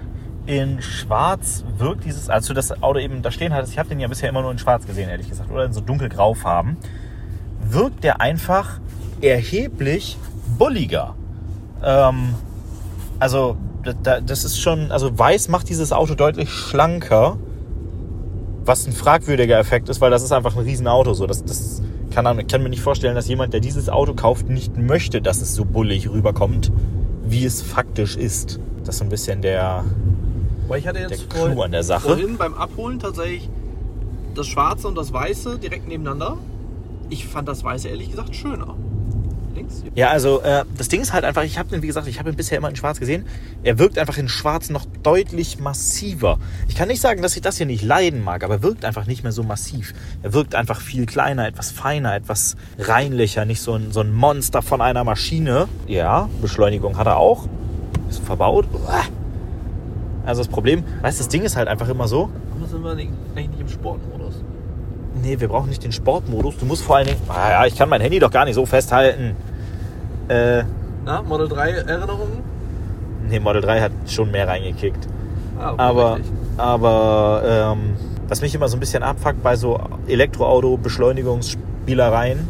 in 0.46 0.80
Schwarz 0.80 1.64
wirkt 1.76 2.04
dieses, 2.04 2.30
als 2.30 2.46
du 2.46 2.54
das 2.54 2.82
Auto 2.82 2.98
eben 2.98 3.22
da 3.22 3.30
stehen 3.30 3.52
hattest, 3.52 3.72
ich 3.72 3.78
habe 3.78 3.88
den 3.88 4.00
ja 4.00 4.08
bisher 4.08 4.28
immer 4.28 4.42
nur 4.42 4.52
in 4.52 4.58
Schwarz 4.58 4.86
gesehen, 4.86 5.08
ehrlich 5.08 5.28
gesagt, 5.28 5.50
oder 5.50 5.64
in 5.64 5.72
so 5.72 5.80
dunkelgraufarben, 5.80 6.76
wirkt 7.72 8.04
der 8.04 8.20
einfach 8.20 8.80
erheblich 9.20 10.16
bulliger. 10.58 11.14
Ähm, 11.82 12.34
also 13.18 13.56
da, 14.02 14.20
das 14.20 14.44
ist 14.44 14.60
schon, 14.60 14.92
also 14.92 15.18
weiß 15.18 15.48
macht 15.48 15.68
dieses 15.68 15.92
Auto 15.92 16.14
deutlich 16.14 16.50
schlanker, 16.50 17.38
was 18.64 18.86
ein 18.86 18.92
fragwürdiger 18.92 19.58
Effekt 19.58 19.88
ist, 19.88 20.00
weil 20.00 20.10
das 20.10 20.22
ist 20.22 20.32
einfach 20.32 20.56
ein 20.56 20.62
Riesenauto. 20.62 21.14
So, 21.14 21.26
das, 21.26 21.44
das 21.44 21.82
kann, 22.10 22.38
ich 22.38 22.46
kann 22.46 22.62
mir 22.62 22.68
nicht 22.68 22.82
vorstellen, 22.82 23.14
dass 23.14 23.28
jemand, 23.28 23.52
der 23.52 23.60
dieses 23.60 23.88
Auto 23.88 24.14
kauft, 24.14 24.48
nicht 24.48 24.76
möchte, 24.76 25.22
dass 25.22 25.40
es 25.40 25.54
so 25.54 25.64
bullig 25.64 26.10
rüberkommt, 26.10 26.70
wie 27.24 27.44
es 27.44 27.62
faktisch 27.62 28.16
ist. 28.16 28.60
Das 28.84 28.96
ist 28.96 28.98
so 28.98 29.04
ein 29.04 29.08
bisschen 29.08 29.42
der, 29.42 29.84
Weil 30.68 30.80
ich 30.80 30.86
hatte 30.86 30.98
der 31.00 31.08
jetzt 31.08 31.30
Clou 31.30 31.54
vor, 31.54 31.64
an 31.64 31.72
der 31.72 31.82
Sache. 31.82 32.08
vorhin 32.08 32.36
beim 32.36 32.54
Abholen 32.54 32.98
tatsächlich 32.98 33.48
das 34.34 34.46
Schwarze 34.46 34.88
und 34.88 34.94
das 34.94 35.12
Weiße 35.12 35.58
direkt 35.58 35.88
nebeneinander. 35.88 36.36
Ich 37.10 37.26
fand 37.26 37.48
das 37.48 37.64
Weiße 37.64 37.88
ehrlich 37.88 38.10
gesagt 38.10 38.34
schöner. 38.34 38.76
Links? 39.54 39.82
Ja, 39.96 40.10
also 40.10 40.40
äh, 40.42 40.64
das 40.78 40.88
Ding 40.88 41.00
ist 41.00 41.12
halt 41.12 41.24
einfach, 41.24 41.42
ich 41.42 41.58
habe 41.58 41.68
den, 41.68 41.82
wie 41.82 41.88
gesagt, 41.88 42.06
ich 42.06 42.20
habe 42.20 42.30
ihn 42.30 42.36
bisher 42.36 42.58
immer 42.58 42.68
in 42.68 42.76
Schwarz 42.76 43.00
gesehen. 43.00 43.26
Er 43.64 43.78
wirkt 43.80 43.98
einfach 43.98 44.16
in 44.16 44.28
Schwarz 44.28 44.70
noch 44.70 44.86
deutlich 45.02 45.58
massiver. 45.58 46.38
Ich 46.68 46.76
kann 46.76 46.86
nicht 46.88 47.00
sagen, 47.00 47.20
dass 47.20 47.34
ich 47.34 47.42
das 47.42 47.56
hier 47.56 47.66
nicht 47.66 47.82
leiden 47.82 48.22
mag, 48.22 48.44
aber 48.44 48.54
er 48.54 48.62
wirkt 48.62 48.84
einfach 48.84 49.06
nicht 49.06 49.24
mehr 49.24 49.32
so 49.32 49.42
massiv. 49.42 49.92
Er 50.22 50.32
wirkt 50.32 50.54
einfach 50.54 50.80
viel 50.80 51.04
kleiner, 51.04 51.48
etwas 51.48 51.72
feiner, 51.72 52.14
etwas 52.14 52.56
reinlicher, 52.78 53.44
nicht 53.44 53.60
so 53.60 53.74
ein, 53.74 53.90
so 53.90 54.00
ein 54.00 54.14
Monster 54.14 54.62
von 54.62 54.80
einer 54.80 55.02
Maschine. 55.02 55.68
Ja, 55.88 56.28
Beschleunigung 56.40 56.96
hat 56.96 57.08
er 57.08 57.16
auch. 57.16 57.48
Ist 58.08 58.24
verbaut. 58.24 58.66
Uah. 58.72 59.04
Also 60.26 60.42
das 60.42 60.48
Problem, 60.48 60.84
weißt 61.02 61.18
du, 61.18 61.24
das 61.24 61.28
Ding 61.28 61.42
ist 61.42 61.56
halt 61.56 61.66
einfach 61.66 61.88
immer 61.88 62.06
so, 62.06 62.30
Aber 62.56 62.68
sind 62.68 62.84
wir 62.84 62.90
eigentlich 62.90 63.10
nicht 63.34 63.60
im 63.60 63.68
Sportmodus? 63.68 64.19
Nee, 65.22 65.38
wir 65.38 65.48
brauchen 65.48 65.68
nicht 65.68 65.84
den 65.84 65.92
Sportmodus. 65.92 66.56
Du 66.58 66.66
musst 66.66 66.82
vor 66.82 66.96
allen 66.96 67.06
Dingen. 67.08 67.20
Ah 67.28 67.50
ja, 67.50 67.66
ich 67.66 67.76
kann 67.76 67.88
mein 67.88 68.00
Handy 68.00 68.18
doch 68.18 68.30
gar 68.30 68.44
nicht 68.44 68.54
so 68.54 68.64
festhalten. 68.66 69.36
Äh, 70.28 70.62
Na, 71.04 71.22
Model 71.22 71.48
3 71.48 71.70
Erinnerungen? 71.70 72.40
nee, 73.28 73.38
Model 73.40 73.62
3 73.62 73.80
hat 73.80 73.92
schon 74.06 74.30
mehr 74.30 74.46
reingekickt. 74.48 75.06
Ah, 75.58 75.72
okay, 75.72 75.82
Aber, 75.82 76.14
richtig. 76.16 76.32
aber 76.56 77.42
ähm, 77.44 77.96
was 78.28 78.40
mich 78.40 78.54
immer 78.54 78.68
so 78.68 78.76
ein 78.76 78.80
bisschen 78.80 79.02
abfuckt 79.02 79.42
bei 79.42 79.56
so 79.56 79.78
Elektroauto-Beschleunigungsspielereien, 80.08 82.48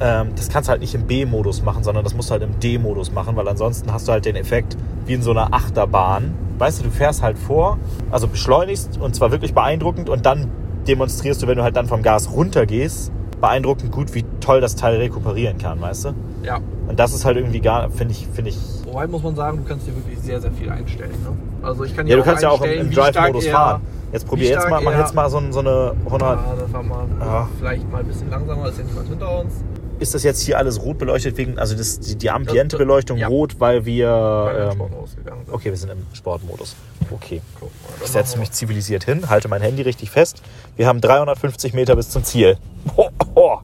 ähm, 0.00 0.28
das 0.36 0.48
kannst 0.48 0.68
du 0.68 0.72
halt 0.72 0.80
nicht 0.82 0.94
im 0.94 1.06
B-Modus 1.06 1.62
machen, 1.62 1.82
sondern 1.82 2.04
das 2.04 2.14
musst 2.14 2.28
du 2.30 2.32
halt 2.32 2.42
im 2.42 2.58
D-Modus 2.60 3.12
machen, 3.12 3.36
weil 3.36 3.48
ansonsten 3.48 3.90
hast 3.92 4.06
du 4.08 4.12
halt 4.12 4.24
den 4.26 4.36
Effekt 4.36 4.76
wie 5.06 5.14
in 5.14 5.22
so 5.22 5.30
einer 5.30 5.54
Achterbahn. 5.54 6.34
Weißt 6.58 6.80
du, 6.80 6.84
du 6.84 6.90
fährst 6.90 7.22
halt 7.22 7.38
vor, 7.38 7.78
also 8.10 8.28
beschleunigst 8.28 8.98
und 9.00 9.14
zwar 9.14 9.30
wirklich 9.30 9.54
beeindruckend 9.54 10.08
und 10.10 10.26
dann 10.26 10.50
demonstrierst 10.88 11.42
du, 11.42 11.46
wenn 11.46 11.56
du 11.56 11.62
halt 11.62 11.76
dann 11.76 11.86
vom 11.86 12.02
Gas 12.02 12.30
runtergehst, 12.30 13.12
beeindruckend 13.40 13.92
gut, 13.92 14.14
wie 14.14 14.24
toll 14.40 14.60
das 14.60 14.76
Teil 14.76 14.96
rekuperieren 14.96 15.58
kann, 15.58 15.80
weißt 15.80 16.06
du? 16.06 16.14
Ja. 16.42 16.58
Und 16.88 16.98
das 16.98 17.12
ist 17.12 17.24
halt 17.24 17.36
irgendwie 17.36 17.60
gar, 17.60 17.90
finde 17.90 18.12
ich, 18.12 18.26
finde 18.32 18.50
ich. 18.50 18.58
Wobei 18.84 19.06
muss 19.06 19.22
man 19.22 19.34
sagen, 19.34 19.58
du 19.58 19.64
kannst 19.68 19.86
dir 19.86 19.94
wirklich 19.94 20.18
sehr, 20.20 20.40
sehr 20.40 20.52
viel 20.52 20.70
einstellen. 20.70 21.10
Ne? 21.22 21.36
Also 21.66 21.84
ich 21.84 21.94
kann 21.94 22.06
Ja, 22.06 22.16
du 22.16 22.22
kannst 22.22 22.42
ja 22.42 22.50
auch 22.50 22.62
im, 22.62 22.80
im 22.80 22.90
Drive-Modus 22.90 23.46
fahren. 23.48 23.82
Jetzt 24.12 24.26
probier 24.26 24.48
jetzt 24.50 24.70
mal, 24.70 24.80
mach 24.80 24.96
jetzt 24.96 25.14
mal 25.14 25.28
so, 25.28 25.42
so 25.50 25.60
eine 25.60 25.92
100. 26.06 26.22
Ah, 26.22 26.54
das 26.58 26.72
war 26.72 26.82
mal 26.82 27.06
Ja. 27.20 27.48
vielleicht 27.58 27.90
mal 27.90 27.98
ein 28.00 28.06
bisschen 28.06 28.30
langsamer, 28.30 28.68
ist 28.68 28.78
ja 28.78 28.84
niemand 28.84 29.08
hinter 29.08 29.40
uns. 29.40 29.54
Ist 29.98 30.14
das 30.14 30.22
jetzt 30.24 30.42
hier 30.42 30.58
alles 30.58 30.82
rot 30.82 30.98
beleuchtet 30.98 31.36
wegen, 31.38 31.58
also 31.58 31.74
das, 31.74 31.98
die, 32.00 32.16
die 32.16 32.30
Ambiente-Beleuchtung 32.30 33.16
Ja. 33.16 33.28
rot, 33.28 33.58
weil 33.60 33.86
wir. 33.86 34.10
Weil 34.10 34.70
Ähm, 34.72 34.82
okay, 35.50 35.70
wir 35.70 35.76
sind 35.76 35.90
im 35.90 36.06
Sportmodus. 36.12 36.76
Okay. 37.10 37.40
Mal, 37.60 37.70
Ich 38.04 38.10
setze 38.10 38.38
mich 38.38 38.50
zivilisiert 38.50 39.04
hin, 39.04 39.30
halte 39.30 39.48
mein 39.48 39.62
Handy 39.62 39.82
richtig 39.82 40.10
fest. 40.10 40.42
Wir 40.76 40.86
haben 40.86 41.00
350 41.00 41.72
Meter 41.72 41.96
bis 41.96 42.10
zum 42.10 42.24
Ziel. 42.24 42.58
Ho, 42.96 43.08
ho. 43.34 43.60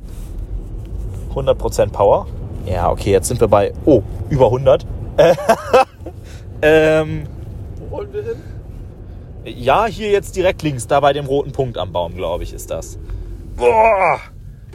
100% 1.34 1.90
Power. 1.90 2.26
Ja, 2.66 2.90
okay, 2.90 3.10
jetzt 3.10 3.28
sind 3.28 3.40
wir 3.40 3.48
bei, 3.48 3.72
oh, 3.84 4.02
über 4.30 4.46
100. 4.46 4.86
ähm, 6.62 7.24
Wo 7.76 7.96
wollen 7.96 8.12
wir 8.12 8.22
hin? 8.22 8.36
ja, 9.44 9.86
hier 9.86 10.10
jetzt 10.10 10.36
direkt 10.36 10.62
links, 10.62 10.86
da 10.86 11.00
bei 11.00 11.12
dem 11.12 11.26
roten 11.26 11.52
Punkt 11.52 11.76
am 11.76 11.92
Baum, 11.92 12.14
glaube 12.14 12.44
ich, 12.44 12.52
ist 12.52 12.70
das. 12.70 12.98
Boah. 13.56 14.18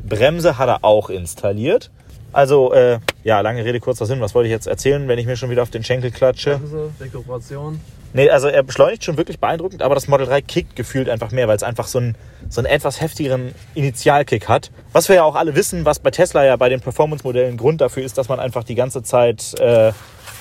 Bremse 0.08 0.58
hat 0.58 0.70
er 0.70 0.84
auch 0.84 1.10
installiert. 1.10 1.92
Also, 2.34 2.74
äh, 2.74 3.00
ja, 3.24 3.40
lange 3.42 3.64
Rede, 3.64 3.80
kurzer 3.80 4.06
Sinn. 4.06 4.22
Was 4.22 4.36
wollte 4.36 4.48
ich 4.48 4.52
jetzt 4.52 4.68
erzählen, 4.68 5.08
wenn 5.08 5.18
ich 5.18 5.26
mir 5.26 5.38
schon 5.38 5.50
wieder 5.50 5.64
auf 5.64 5.70
den 5.70 5.84
Schenkel 5.84 6.12
klatsche? 6.12 6.58
Bremse, 6.58 6.90
Rekuperation. 7.00 7.80
Nee, 8.14 8.30
also 8.30 8.48
er 8.48 8.64
beschleunigt 8.64 9.04
schon 9.04 9.18
wirklich 9.18 9.40
beeindruckend, 9.40 9.82
aber 9.82 9.94
das 9.94 10.08
Model 10.08 10.26
3 10.28 10.42
kickt 10.42 10.76
gefühlt 10.76 11.10
einfach 11.10 11.32
mehr, 11.32 11.48
weil 11.48 11.58
es 11.58 11.64
einfach 11.64 11.88
so 11.88 12.00
einen, 12.00 12.16
so 12.50 12.62
einen 12.62 12.68
etwas 12.68 13.02
heftigeren 13.02 13.54
Initialkick 13.76 14.48
hat. 14.48 14.72
Was 14.94 15.10
wir 15.10 15.18
ja 15.18 15.24
auch 15.24 15.36
alle 15.36 15.56
wissen, 15.56 15.84
was 15.84 16.00
bei 16.00 16.10
Tesla 16.10 16.46
ja 16.46 16.56
bei 16.56 16.70
den 16.70 16.80
Performance-Modellen 16.80 17.58
Grund 17.58 17.82
dafür 17.82 18.04
ist, 18.04 18.18
dass 18.18 18.30
man 18.30 18.40
einfach 18.40 18.64
die 18.64 18.76
ganze 18.76 19.04
Zeit 19.04 19.60
äh, 19.60 19.92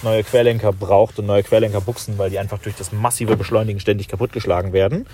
neue 0.02 0.22
Querlenker 0.22 0.72
braucht 0.72 1.18
und 1.18 1.26
neue 1.26 1.42
Querlenkerbuchsen, 1.42 2.18
weil 2.18 2.30
die 2.30 2.38
einfach 2.38 2.58
durch 2.58 2.76
das 2.76 2.92
massive 2.92 3.36
Beschleunigen 3.36 3.80
ständig 3.80 4.08
kaputtgeschlagen 4.08 4.72
werden. 4.72 5.06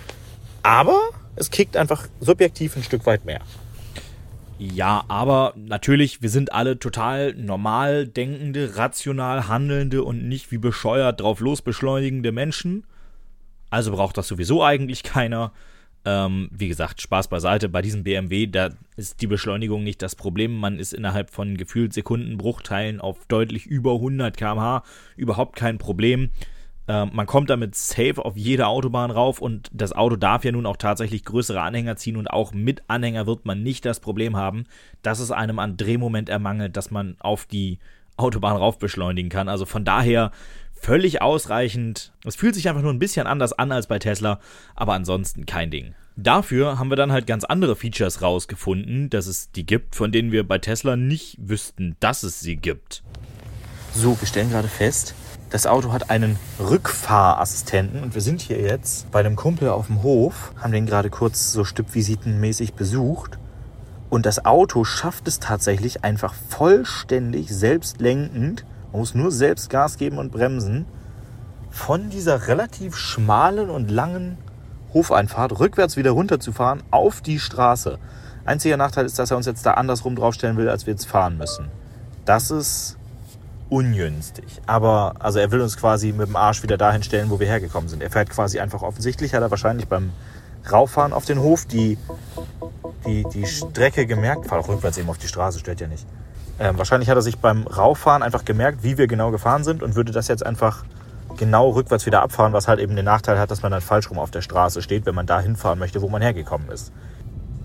Aber 0.63 1.01
es 1.37 1.51
kickt 1.51 1.77
einfach 1.77 2.07
subjektiv 2.21 2.77
ein 2.77 2.83
Stück 2.83 3.07
weit 3.07 3.25
mehr. 3.25 3.41
Ja, 4.65 5.05
aber 5.09 5.55
natürlich, 5.57 6.23
wir 6.23 6.31
sind 6.31 6.53
alle 6.53 6.79
total 6.79 7.35
normal 7.35 8.07
denkende, 8.07 8.77
rational 8.77 9.49
handelnde 9.49 10.05
und 10.05 10.29
nicht 10.29 10.53
wie 10.53 10.59
bescheuert 10.59 11.21
drauf 11.21 11.41
los 11.41 11.63
beschleunigende 11.63 12.31
Menschen. 12.31 12.85
Also 13.71 13.91
braucht 13.91 14.17
das 14.17 14.29
sowieso 14.29 14.63
eigentlich 14.63 15.03
keiner. 15.03 15.53
Ähm, 16.05 16.49
wie 16.53 16.69
gesagt, 16.69 17.01
Spaß 17.03 17.27
beiseite. 17.27 17.69
Bei 17.69 17.83
diesem 17.83 18.05
BMW, 18.05 18.47
da 18.47 18.71
ist 18.97 19.21
die 19.21 19.27
Beschleunigung 19.27 19.83
nicht 19.83 20.01
das 20.01 20.15
Problem. 20.15 20.55
Man 20.55 20.79
ist 20.79 20.95
innerhalb 20.95 21.31
von 21.31 21.57
gefühlt 21.57 21.93
Sekundenbruchteilen 21.93 23.01
auf 23.01 23.27
deutlich 23.27 23.67
über 23.67 23.95
100 23.95 24.37
km/h. 24.37 24.85
Überhaupt 25.17 25.57
kein 25.57 25.79
Problem. 25.79 26.31
Ähm, 26.89 27.11
man 27.13 27.27
kommt 27.27 27.51
damit 27.51 27.75
safe 27.75 28.25
auf 28.25 28.37
jede 28.37 28.67
Autobahn 28.67 29.11
rauf 29.11 29.41
und 29.41 29.71
das 29.73 29.93
Auto 29.93 30.17
darf 30.17 30.45
ja 30.45 30.53
nun 30.53 30.67
auch 30.67 30.77
tatsächlich 30.77 31.25
größere 31.25 31.61
Anhänger 31.61 31.97
ziehen 31.97 32.17
und 32.17 32.29
auch 32.29 32.53
mit 32.53 32.83
Anhänger 32.89 33.27
wird 33.27 33.47
man 33.47 33.63
nicht 33.63 33.85
das 33.85 34.01
Problem 34.01 34.37
haben, 34.37 34.65
dass 35.03 35.21
es 35.21 35.31
einem 35.31 35.59
an 35.59 35.77
Drehmoment 35.77 36.29
ermangelt, 36.29 36.77
dass 36.77 36.91
man 36.91 37.17
auf 37.21 37.47
die 37.47 37.79
Autobahn 38.17 38.57
rauf 38.57 38.79
beschleunigen 38.79 39.31
kann. 39.31 39.49
Also 39.49 39.65
von 39.65 39.85
daher 39.85 40.33
völlig 40.73 41.23
ausreichend. 41.23 42.13
Es 42.25 42.37
fühlt 42.37 42.55
sich 42.55 42.69
einfach 42.69 42.83
nur 42.83 42.93
ein 42.93 42.99
bisschen 42.99 43.27
anders 43.27 43.53
an 43.53 43.71
als 43.71 43.87
bei 43.87 43.99
Tesla, 44.01 44.41
aber 44.75 44.95
ansonsten 44.95 45.47
kein 45.47 45.71
Ding. 45.71 45.95
Dafür 46.17 46.79
haben 46.79 46.91
wir 46.91 46.97
dann 46.97 47.13
halt 47.13 47.27
ganz 47.27 47.45
andere 47.45 47.75
Features 47.77 48.21
rausgefunden, 48.21 49.09
dass 49.09 49.27
es 49.27 49.51
die 49.53 49.65
gibt, 49.65 49.95
von 49.95 50.13
denen 50.13 50.31
wir 50.31 50.47
bei 50.47 50.59
Tesla 50.59 50.97
nicht 50.97 51.37
wüssten, 51.41 51.97
dass 52.01 52.23
es 52.23 52.41
sie 52.41 52.57
gibt. 52.57 53.03
So, 53.95 54.21
wir 54.21 54.27
stellen 54.27 54.51
gerade 54.51 54.69
fest, 54.69 55.15
das 55.53 55.67
Auto 55.67 55.93
hat 55.93 56.09
einen 56.09 56.39
Rückfahrassistenten 56.59 58.03
und 58.03 58.15
wir 58.15 58.23
sind 58.23 58.41
hier 58.41 58.59
jetzt 58.59 59.11
bei 59.11 59.21
einem 59.21 59.37
Kumpel 59.37 59.69
auf 59.69 59.89
dem 59.89 60.03
Hof, 60.03 60.55
haben 60.57 60.73
den 60.73 60.87
gerade 60.87 61.11
kurz 61.11 61.53
so 61.53 61.63
stippvisitenmäßig 61.63 62.73
besucht 62.73 63.39
und 64.09 64.25
das 64.25 64.47
Auto 64.47 64.85
schafft 64.85 65.29
es 65.29 65.41
tatsächlich 65.41 66.05
einfach 66.05 66.33
vollständig 66.49 67.55
selbstlenkend, 67.55 68.65
man 68.93 69.01
muss 69.01 69.15
nur 69.15 69.31
selbst 69.31 69.69
Gas 69.69 69.99
geben 69.99 70.17
und 70.17 70.33
bremsen, 70.33 70.87
von 71.69 72.09
dieser 72.09 72.49
relativ 72.49 72.97
schmalen 72.97 73.69
und 73.69 73.91
langen 73.91 74.39
Hofeinfahrt 74.95 75.61
rückwärts 75.61 75.99
wieder 75.99 76.13
runterzufahren 76.13 76.83
auf 76.91 77.21
die 77.21 77.39
Straße. 77.39 77.99
Einziger 78.47 78.79
Nachteil 78.79 79.05
ist, 79.05 79.19
dass 79.19 79.31
er 79.31 79.37
uns 79.37 79.45
jetzt 79.45 79.67
da 79.67 79.75
andersrum 79.75 80.17
draufstellen 80.17 80.57
will, 80.57 80.71
als 80.71 80.87
wir 80.87 80.95
jetzt 80.95 81.07
fahren 81.07 81.37
müssen. 81.37 81.69
Das 82.25 82.51
ist 82.51 82.97
ungünstig. 83.73 84.61
Aber 84.67 85.15
also 85.19 85.39
er 85.39 85.51
will 85.51 85.63
uns 85.63 85.79
quasi 85.79 86.13
mit 86.13 86.29
dem 86.29 86.37
Arsch 86.37 86.63
wieder 86.63 86.77
dahin 86.77 87.03
stellen, 87.03 87.31
wo 87.31 87.41
wir 87.41 87.47
hergekommen 87.47 87.89
sind. 87.89 88.03
Er 88.03 88.11
fährt 88.11 88.29
quasi 88.29 88.61
einfach 88.61 88.83
offensichtlich, 88.83 89.33
hat 89.33 89.41
er 89.41 89.51
wahrscheinlich 89.51 89.89
beim 89.89 90.13
Rauffahren 90.71 91.15
auf 91.15 91.25
den 91.25 91.41
Hof 91.41 91.65
die, 91.65 91.97
die, 93.07 93.25
die 93.33 93.47
Strecke 93.47 94.07
gemerkt. 94.07 94.47
Fahr 94.47 94.61
auch 94.61 94.69
rückwärts 94.69 94.99
eben 94.99 95.09
auf 95.09 95.17
die 95.17 95.27
Straße, 95.27 95.59
stört 95.59 95.81
ja 95.81 95.87
nicht. 95.87 96.07
Ähm, 96.61 96.77
wahrscheinlich 96.77 97.09
hat 97.09 97.17
er 97.17 97.23
sich 97.23 97.39
beim 97.39 97.67
Rauffahren 97.67 98.23
einfach 98.23 98.45
gemerkt, 98.45 98.83
wie 98.83 98.99
wir 98.99 99.07
genau 99.07 99.31
gefahren 99.31 99.65
sind 99.65 99.83
und 99.83 99.95
würde 99.95 100.13
das 100.13 100.29
jetzt 100.29 100.45
einfach 100.45 100.85
genau 101.39 101.71
rückwärts 101.71 102.05
wieder 102.05 102.21
abfahren, 102.21 102.53
was 102.53 102.69
halt 102.69 102.79
eben 102.79 102.95
den 102.95 103.07
Nachteil 103.07 103.39
hat, 103.39 103.51
dass 103.51 103.63
man 103.63 103.73
dann 103.73 103.81
falsch 103.81 104.11
rum 104.11 104.19
auf 104.19 104.31
der 104.31 104.43
Straße 104.43 104.83
steht, 104.83 105.07
wenn 105.07 105.15
man 105.15 105.27
da 105.27 105.41
hinfahren 105.41 105.79
möchte, 105.79 106.03
wo 106.03 106.11
man 106.11 106.21
hergekommen 106.21 106.69
ist. 106.69 106.93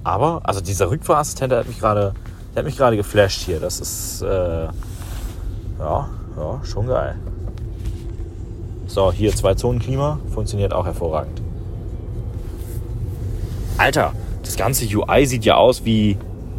Aber, 0.06 0.40
also 0.44 0.62
dieser 0.62 0.90
Rückfahrassistent, 0.90 1.52
der 1.52 1.60
hat 1.60 1.68
mich 1.68 1.80
gerade, 1.80 2.14
der 2.56 2.60
hat 2.60 2.66
mich 2.66 2.78
gerade 2.78 2.96
geflasht 2.96 3.42
hier. 3.42 3.60
Das 3.60 3.82
ist, 3.82 4.22
äh, 4.22 4.70
ja, 5.80 6.10
ja, 6.38 6.60
schon 6.64 6.88
geil. 6.88 7.16
So, 8.88 9.12
hier 9.12 9.36
zwei 9.36 9.54
Zonen 9.54 9.80
Klima, 9.80 10.20
funktioniert 10.34 10.74
auch 10.74 10.86
hervorragend. 10.86 11.42
Alter, 13.78 14.14
das 14.44 14.56
ganze 14.56 14.86
UI 14.86 15.26
sieht 15.26 15.46
ja 15.46 15.56
aus 15.56 15.86
wie, 15.86 16.18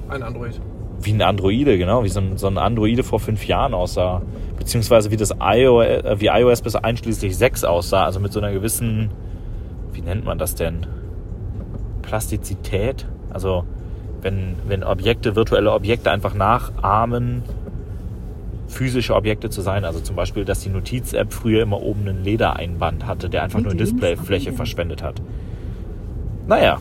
Ein 0.08 0.22
Android. 0.22 0.60
wie 1.00 1.12
ein 1.12 1.22
Androide, 1.22 1.78
genau, 1.78 2.04
wie 2.04 2.08
so 2.08 2.20
ein, 2.20 2.36
so 2.36 2.46
ein 2.46 2.58
Androide 2.58 3.02
vor 3.02 3.18
fünf 3.18 3.46
Jahren 3.46 3.74
aussah. 3.74 4.22
Beziehungsweise 4.58 5.10
wie 5.10 5.16
das 5.16 5.34
iOS, 5.40 5.84
äh, 5.86 6.20
wie 6.20 6.26
iOS 6.26 6.62
bis 6.62 6.76
einschließlich 6.76 7.36
6 7.36 7.64
aussah, 7.64 8.04
also 8.04 8.20
mit 8.20 8.32
so 8.32 8.40
einer 8.40 8.52
gewissen, 8.52 9.10
wie 9.92 10.02
nennt 10.02 10.24
man 10.24 10.38
das 10.38 10.54
denn? 10.54 10.86
Plastizität. 12.02 13.06
Also 13.30 13.64
wenn, 14.20 14.56
wenn 14.66 14.84
Objekte, 14.84 15.36
virtuelle 15.36 15.72
Objekte 15.72 16.10
einfach 16.10 16.34
nachahmen, 16.34 17.42
physische 18.68 19.14
Objekte 19.14 19.50
zu 19.50 19.60
sein. 19.60 19.84
Also 19.84 20.00
zum 20.00 20.16
Beispiel, 20.16 20.44
dass 20.44 20.60
die 20.60 20.68
Notiz-App 20.68 21.32
früher 21.32 21.62
immer 21.62 21.82
oben 21.82 22.08
einen 22.08 22.22
Ledereinband 22.22 23.06
hatte, 23.06 23.28
der 23.28 23.42
einfach 23.42 23.60
nur 23.60 23.74
Displayfläche 23.74 24.52
verschwendet 24.52 25.02
hat. 25.02 25.20
Naja, 26.46 26.78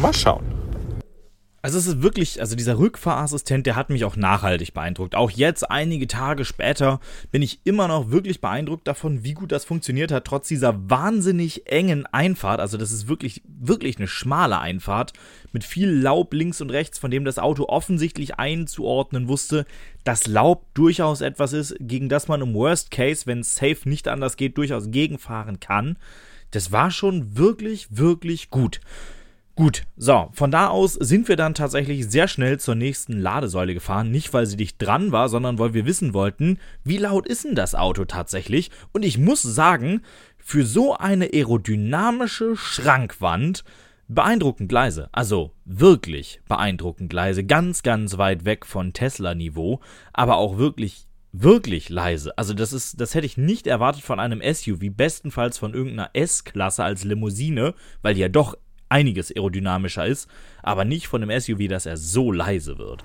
mal 0.00 0.14
schauen. 0.14 0.55
Also 1.66 1.78
es 1.78 1.88
ist 1.88 2.00
wirklich, 2.00 2.40
also 2.40 2.54
dieser 2.54 2.78
Rückfahrassistent, 2.78 3.66
der 3.66 3.74
hat 3.74 3.90
mich 3.90 4.04
auch 4.04 4.14
nachhaltig 4.14 4.72
beeindruckt. 4.72 5.16
Auch 5.16 5.32
jetzt, 5.32 5.68
einige 5.68 6.06
Tage 6.06 6.44
später, 6.44 7.00
bin 7.32 7.42
ich 7.42 7.58
immer 7.64 7.88
noch 7.88 8.12
wirklich 8.12 8.40
beeindruckt 8.40 8.86
davon, 8.86 9.24
wie 9.24 9.34
gut 9.34 9.50
das 9.50 9.64
funktioniert 9.64 10.12
hat, 10.12 10.26
trotz 10.26 10.46
dieser 10.46 10.88
wahnsinnig 10.88 11.66
engen 11.66 12.06
Einfahrt. 12.06 12.60
Also 12.60 12.78
das 12.78 12.92
ist 12.92 13.08
wirklich, 13.08 13.42
wirklich 13.48 13.96
eine 13.96 14.06
schmale 14.06 14.60
Einfahrt 14.60 15.12
mit 15.50 15.64
viel 15.64 15.90
Laub 15.90 16.32
links 16.34 16.60
und 16.60 16.70
rechts, 16.70 17.00
von 17.00 17.10
dem 17.10 17.24
das 17.24 17.40
Auto 17.40 17.64
offensichtlich 17.64 18.38
einzuordnen 18.38 19.26
wusste, 19.26 19.66
dass 20.04 20.28
Laub 20.28 20.72
durchaus 20.74 21.20
etwas 21.20 21.52
ist, 21.52 21.74
gegen 21.80 22.08
das 22.08 22.28
man 22.28 22.42
im 22.42 22.54
Worst 22.54 22.92
Case, 22.92 23.26
wenn 23.26 23.40
es 23.40 23.56
safe 23.56 23.88
nicht 23.88 24.06
anders 24.06 24.36
geht, 24.36 24.56
durchaus 24.56 24.92
gegenfahren 24.92 25.58
kann. 25.58 25.98
Das 26.52 26.70
war 26.70 26.92
schon 26.92 27.36
wirklich, 27.36 27.88
wirklich 27.90 28.50
gut. 28.50 28.80
Gut, 29.56 29.84
so, 29.96 30.28
von 30.32 30.50
da 30.50 30.68
aus 30.68 30.92
sind 30.92 31.28
wir 31.28 31.36
dann 31.36 31.54
tatsächlich 31.54 32.10
sehr 32.10 32.28
schnell 32.28 32.60
zur 32.60 32.74
nächsten 32.74 33.18
Ladesäule 33.18 33.72
gefahren. 33.72 34.10
Nicht, 34.10 34.34
weil 34.34 34.44
sie 34.44 34.58
dicht 34.58 34.76
dran 34.82 35.12
war, 35.12 35.30
sondern 35.30 35.58
weil 35.58 35.72
wir 35.72 35.86
wissen 35.86 36.12
wollten, 36.12 36.58
wie 36.84 36.98
laut 36.98 37.26
ist 37.26 37.44
denn 37.44 37.54
das 37.54 37.74
Auto 37.74 38.04
tatsächlich? 38.04 38.70
Und 38.92 39.02
ich 39.02 39.16
muss 39.16 39.40
sagen, 39.40 40.02
für 40.36 40.66
so 40.66 40.94
eine 40.98 41.30
aerodynamische 41.32 42.54
Schrankwand 42.54 43.64
beeindruckend 44.08 44.70
leise. 44.70 45.08
Also 45.12 45.52
wirklich 45.64 46.42
beeindruckend 46.46 47.10
leise. 47.14 47.42
Ganz, 47.42 47.82
ganz 47.82 48.18
weit 48.18 48.44
weg 48.44 48.66
von 48.66 48.92
Tesla-Niveau, 48.92 49.80
aber 50.12 50.36
auch 50.36 50.58
wirklich 50.58 51.06
wirklich 51.32 51.88
leise. 51.88 52.36
Also 52.38 52.54
das 52.54 52.72
ist, 52.72 53.00
das 53.00 53.14
hätte 53.14 53.26
ich 53.26 53.36
nicht 53.36 53.66
erwartet 53.66 54.02
von 54.02 54.20
einem 54.20 54.40
SUV, 54.42 54.90
bestenfalls 54.90 55.58
von 55.58 55.74
irgendeiner 55.74 56.10
S-Klasse 56.14 56.82
als 56.82 57.04
Limousine, 57.04 57.74
weil 58.02 58.14
die 58.14 58.20
ja 58.20 58.28
doch 58.28 58.56
einiges 58.88 59.30
aerodynamischer 59.30 60.06
ist, 60.06 60.28
aber 60.62 60.84
nicht 60.84 61.08
von 61.08 61.20
dem 61.20 61.40
SUV, 61.40 61.68
dass 61.68 61.86
er 61.86 61.96
so 61.96 62.32
leise 62.32 62.78
wird. 62.78 63.04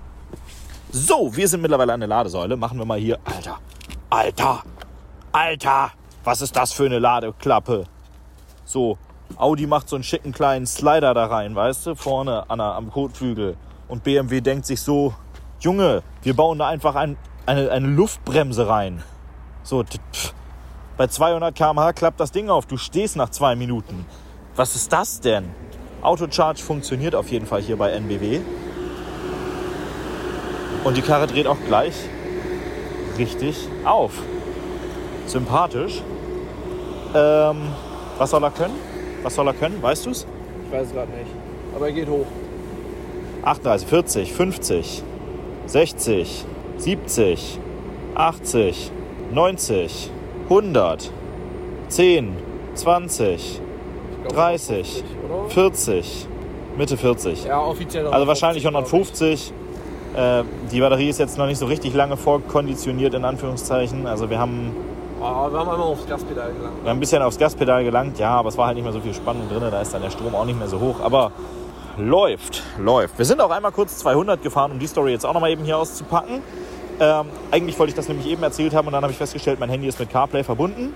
So, 0.90 1.34
wir 1.34 1.48
sind 1.48 1.62
mittlerweile 1.62 1.92
an 1.92 2.00
der 2.00 2.08
Ladesäule. 2.08 2.56
Machen 2.56 2.78
wir 2.78 2.84
mal 2.84 2.98
hier. 2.98 3.18
Alter, 3.24 3.58
Alter, 4.10 4.62
Alter, 5.32 5.92
was 6.24 6.42
ist 6.42 6.54
das 6.54 6.72
für 6.72 6.84
eine 6.84 6.98
Ladeklappe? 6.98 7.84
So, 8.64 8.98
Audi 9.36 9.66
macht 9.66 9.88
so 9.88 9.96
einen 9.96 10.04
schicken 10.04 10.32
kleinen 10.32 10.66
Slider 10.66 11.14
da 11.14 11.26
rein, 11.26 11.54
weißt 11.54 11.86
du, 11.86 11.94
vorne 11.94 12.48
an 12.50 12.58
der, 12.58 12.74
am 12.74 12.90
Kotflügel. 12.90 13.56
Und 13.88 14.04
BMW 14.04 14.40
denkt 14.40 14.66
sich 14.66 14.80
so, 14.80 15.14
Junge, 15.60 16.02
wir 16.22 16.34
bauen 16.34 16.58
da 16.58 16.68
einfach 16.68 16.94
ein, 16.94 17.16
eine, 17.46 17.70
eine 17.70 17.88
Luftbremse 17.88 18.68
rein. 18.68 19.02
So, 19.62 19.84
pff, 19.84 20.34
bei 20.96 21.06
200 21.06 21.54
km/h 21.54 21.92
klappt 21.94 22.20
das 22.20 22.32
Ding 22.32 22.50
auf. 22.50 22.66
Du 22.66 22.76
stehst 22.76 23.16
nach 23.16 23.30
zwei 23.30 23.56
Minuten. 23.56 24.04
Was 24.54 24.76
ist 24.76 24.92
das 24.92 25.20
denn? 25.20 25.50
Autocharge 26.02 26.60
funktioniert 26.60 27.14
auf 27.14 27.28
jeden 27.28 27.46
Fall 27.46 27.62
hier 27.62 27.76
bei 27.76 27.90
NBW. 27.92 28.40
Und 30.84 30.96
die 30.96 31.02
Karre 31.02 31.28
dreht 31.28 31.46
auch 31.46 31.58
gleich 31.68 31.94
richtig 33.16 33.68
auf. 33.84 34.12
Sympathisch. 35.26 36.02
Ähm, 37.14 37.56
was 38.18 38.30
soll 38.30 38.42
er 38.42 38.50
können? 38.50 38.74
Was 39.22 39.36
soll 39.36 39.46
er 39.46 39.54
können? 39.54 39.80
Weißt 39.80 40.06
du 40.06 40.10
es? 40.10 40.26
Ich 40.66 40.72
weiß 40.72 40.88
es 40.88 40.92
gerade 40.92 41.12
nicht. 41.12 41.30
Aber 41.76 41.86
er 41.86 41.92
geht 41.92 42.08
hoch. 42.08 42.26
38, 43.44 43.88
40, 43.88 44.32
50, 44.32 45.02
60, 45.66 46.44
70, 46.78 47.58
80, 48.14 48.90
90, 49.32 50.10
100, 50.48 51.10
10, 51.88 52.36
20, 52.74 53.61
30, 54.28 55.04
40, 55.48 56.28
Mitte 56.76 56.96
40. 56.96 57.44
Ja, 57.44 57.60
offiziell. 57.60 58.06
Also 58.06 58.26
wahrscheinlich 58.26 58.64
150. 58.64 59.52
Äh, 60.14 60.42
die 60.70 60.80
Batterie 60.80 61.08
ist 61.08 61.18
jetzt 61.18 61.38
noch 61.38 61.46
nicht 61.46 61.58
so 61.58 61.66
richtig 61.66 61.94
lange 61.94 62.16
vorkonditioniert, 62.16 63.14
in 63.14 63.24
Anführungszeichen. 63.24 64.06
Also 64.06 64.30
wir 64.30 64.38
haben. 64.38 64.74
Oh, 65.20 65.24
wir 65.24 65.58
haben 65.58 65.68
einmal 65.68 65.80
aufs 65.80 66.06
Gaspedal 66.06 66.52
gelangt. 66.52 66.82
Wir 66.82 66.90
haben 66.90 66.96
ein 66.96 67.00
bisschen 67.00 67.22
aufs 67.22 67.38
Gaspedal 67.38 67.84
gelangt, 67.84 68.18
ja, 68.18 68.30
aber 68.30 68.48
es 68.48 68.58
war 68.58 68.66
halt 68.66 68.76
nicht 68.76 68.84
mehr 68.84 68.92
so 68.92 69.00
viel 69.00 69.14
Spannung 69.14 69.48
drin. 69.48 69.62
Da 69.70 69.80
ist 69.80 69.94
dann 69.94 70.02
der 70.02 70.10
Strom 70.10 70.34
auch 70.34 70.44
nicht 70.44 70.58
mehr 70.58 70.68
so 70.68 70.80
hoch. 70.80 70.96
Aber 71.00 71.32
läuft, 71.96 72.62
läuft. 72.78 73.18
Wir 73.18 73.24
sind 73.24 73.40
auch 73.40 73.50
einmal 73.50 73.72
kurz 73.72 73.98
200 73.98 74.42
gefahren, 74.42 74.72
um 74.72 74.78
die 74.78 74.86
Story 74.86 75.12
jetzt 75.12 75.24
auch 75.24 75.34
nochmal 75.34 75.50
eben 75.50 75.64
hier 75.64 75.78
auszupacken. 75.78 76.42
Ähm, 77.00 77.26
eigentlich 77.50 77.78
wollte 77.78 77.90
ich 77.90 77.96
das 77.96 78.08
nämlich 78.08 78.26
eben 78.26 78.42
erzählt 78.42 78.74
haben 78.74 78.86
und 78.86 78.92
dann 78.92 79.02
habe 79.02 79.12
ich 79.12 79.18
festgestellt, 79.18 79.60
mein 79.60 79.70
Handy 79.70 79.86
ist 79.86 79.98
mit 79.98 80.10
CarPlay 80.10 80.44
verbunden 80.44 80.94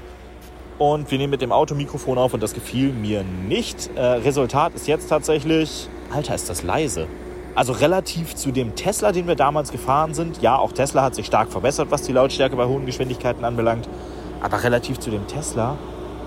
und 0.79 1.11
wir 1.11 1.19
nehmen 1.19 1.31
mit 1.31 1.43
dem 1.43 1.53
Automikrofon 1.53 2.19
auf 2.19 2.35
und 2.35 2.43
das 2.43 2.53
gefiel 2.53 2.93
mir 2.93 3.25
nicht. 3.25 3.91
Äh, 3.95 4.01
Resultat 4.01 4.75
ist 4.75 4.87
jetzt 4.87 5.09
tatsächlich, 5.09 5.89
Alter, 6.13 6.35
ist 6.35 6.51
das 6.51 6.63
leise. 6.63 7.07
Also 7.55 7.73
relativ 7.73 8.35
zu 8.35 8.53
dem 8.53 8.75
Tesla, 8.75 9.13
den 9.13 9.27
wir 9.27 9.35
damals 9.35 9.73
gefahren 9.73 10.13
sind. 10.13 10.43
Ja, 10.43 10.59
auch 10.59 10.73
Tesla 10.73 11.03
hat 11.03 11.15
sich 11.15 11.25
stark 11.25 11.51
verbessert, 11.51 11.89
was 11.91 12.03
die 12.03 12.13
Lautstärke 12.13 12.55
bei 12.55 12.67
hohen 12.67 12.85
Geschwindigkeiten 12.85 13.45
anbelangt. 13.45 13.89
Aber 14.43 14.63
relativ 14.63 14.99
zu 14.99 15.11
dem 15.11 15.27
Tesla 15.27 15.79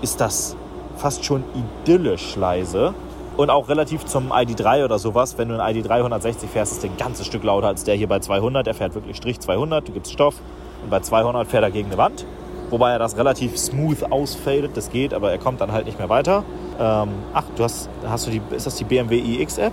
ist 0.02 0.20
das 0.20 0.56
fast 0.96 1.24
schon 1.24 1.44
idyllisch 1.84 2.34
leise. 2.34 2.94
Und 3.36 3.48
auch 3.48 3.68
relativ 3.68 4.04
zum 4.04 4.32
ID3 4.32 4.84
oder 4.84 4.98
sowas, 4.98 5.38
wenn 5.38 5.48
du 5.48 5.62
ein 5.62 5.76
ID3 5.76 5.98
160 5.98 6.50
fährst, 6.50 6.72
ist 6.72 6.82
der 6.82 6.90
ein 6.90 6.96
ganzes 6.96 7.26
Stück 7.26 7.44
lauter 7.44 7.68
als 7.68 7.84
der 7.84 7.94
hier 7.94 8.08
bei 8.08 8.18
200. 8.18 8.66
Er 8.66 8.74
fährt 8.74 8.94
wirklich 8.94 9.16
Strich 9.16 9.38
200, 9.38 9.86
du 9.86 9.92
gibst 9.92 10.12
Stoff 10.12 10.34
und 10.82 10.90
bei 10.90 10.98
200 10.98 11.46
fährt 11.46 11.62
er 11.62 11.70
gegen 11.70 11.86
eine 11.86 11.96
Wand. 11.96 12.26
Wobei 12.70 12.92
er 12.92 12.98
das 12.98 13.16
relativ 13.16 13.58
smooth 13.58 14.10
ausfadet, 14.10 14.76
das 14.76 14.90
geht, 14.90 15.12
aber 15.12 15.30
er 15.32 15.38
kommt 15.38 15.60
dann 15.60 15.72
halt 15.72 15.86
nicht 15.86 15.98
mehr 15.98 16.08
weiter. 16.08 16.44
Ähm, 16.78 17.08
ach, 17.34 17.44
du 17.56 17.64
hast, 17.64 17.88
hast 18.06 18.26
du 18.26 18.30
die, 18.30 18.40
ist 18.54 18.66
das 18.66 18.76
die 18.76 18.84
BMW 18.84 19.18
iX-App? 19.18 19.72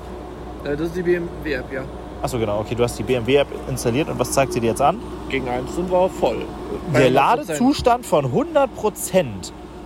Äh, 0.63 0.75
das 0.75 0.87
ist 0.87 0.95
die 0.95 1.03
BMW-App, 1.03 1.71
ja. 1.71 1.81
Achso, 2.21 2.39
genau, 2.39 2.59
okay, 2.59 2.73
du 2.73 2.83
hast 2.83 2.97
die 2.97 3.03
BMW-App 3.03 3.47
installiert 3.69 4.09
und 4.09 4.17
was 4.17 4.31
zeigt 4.31 4.51
sie 4.53 4.59
dir 4.59 4.71
jetzt 4.71 4.81
an? 4.81 4.99
Gegen 5.29 5.47
eins 5.47 5.75
sind 5.75 5.91
wir 5.91 6.09
voll. 6.09 6.45
Der 6.93 7.11
Ladezustand 7.11 8.05
von 8.05 8.25
100% 8.33 9.25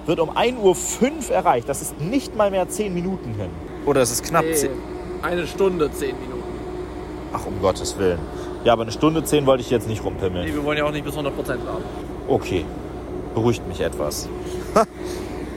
wird 0.06 0.20
um 0.20 0.30
1.05 0.32 1.30
Uhr 1.30 1.36
erreicht. 1.36 1.68
Das 1.68 1.82
ist 1.82 2.00
nicht 2.00 2.36
mal 2.36 2.50
mehr 2.50 2.70
10 2.70 2.94
Minuten 2.94 3.34
hin. 3.34 3.50
Oder 3.86 4.02
es 4.02 4.12
ist 4.12 4.24
knapp 4.24 4.46
Nee, 4.46 4.54
10. 4.54 4.70
eine 5.22 5.46
Stunde, 5.48 5.92
zehn 5.92 6.16
Minuten. 6.20 6.42
Ach, 7.34 7.46
um 7.46 7.60
Gottes 7.62 7.98
Willen. 7.98 8.20
Ja, 8.64 8.74
aber 8.74 8.84
eine 8.84 8.92
Stunde 8.92 9.24
10 9.24 9.46
wollte 9.46 9.62
ich 9.64 9.70
jetzt 9.70 9.88
nicht 9.88 10.04
rumpimmeln. 10.04 10.46
Nee, 10.48 10.54
wir 10.54 10.64
wollen 10.64 10.78
ja 10.78 10.86
auch 10.86 10.92
nicht 10.92 11.04
bis 11.04 11.16
100% 11.16 11.26
laden. 11.26 11.84
Okay, 12.28 12.66
beruhigt 13.34 13.68
mich 13.68 13.82
etwas. 13.82 14.30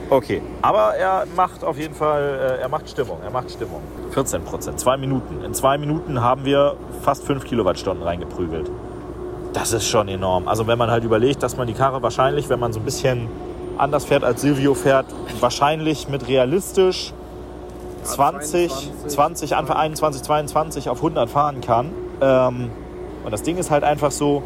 okay, 0.09 0.41
aber 0.61 0.95
er 0.95 1.25
macht 1.35 1.63
auf 1.63 1.77
jeden 1.77 1.95
Fall, 1.95 2.57
äh, 2.59 2.61
er 2.61 2.69
macht 2.69 2.89
Stimmung, 2.89 3.19
er 3.23 3.31
macht 3.31 3.51
Stimmung. 3.51 3.81
14 4.11 4.43
Prozent, 4.43 4.79
zwei 4.79 4.97
Minuten. 4.97 5.43
In 5.43 5.53
zwei 5.53 5.77
Minuten 5.77 6.21
haben 6.21 6.45
wir 6.45 6.75
fast 7.03 7.23
5 7.25 7.43
Kilowattstunden 7.43 8.03
reingeprügelt. 8.03 8.69
Das 9.53 9.71
ist 9.71 9.87
schon 9.87 10.07
enorm. 10.07 10.47
Also 10.47 10.67
wenn 10.67 10.77
man 10.77 10.91
halt 10.91 11.03
überlegt, 11.03 11.41
dass 11.43 11.55
man 11.57 11.67
die 11.67 11.73
Karre 11.73 12.01
wahrscheinlich, 12.01 12.49
wenn 12.49 12.59
man 12.59 12.73
so 12.73 12.79
ein 12.79 12.85
bisschen 12.85 13.29
anders 13.77 14.05
fährt 14.05 14.23
als 14.23 14.41
Silvio 14.41 14.73
fährt, 14.73 15.05
wahrscheinlich 15.39 16.07
mit 16.09 16.27
realistisch 16.27 17.13
20, 18.03 18.71
22, 18.71 19.09
20, 19.09 19.55
Anfang 19.55 19.77
21, 19.77 20.23
22 20.23 20.89
auf 20.89 20.97
100 20.97 21.29
fahren 21.29 21.61
kann. 21.61 21.91
Ähm, 22.21 22.69
und 23.23 23.31
das 23.31 23.43
Ding 23.43 23.57
ist 23.57 23.71
halt 23.71 23.83
einfach 23.83 24.11
so, 24.11 24.43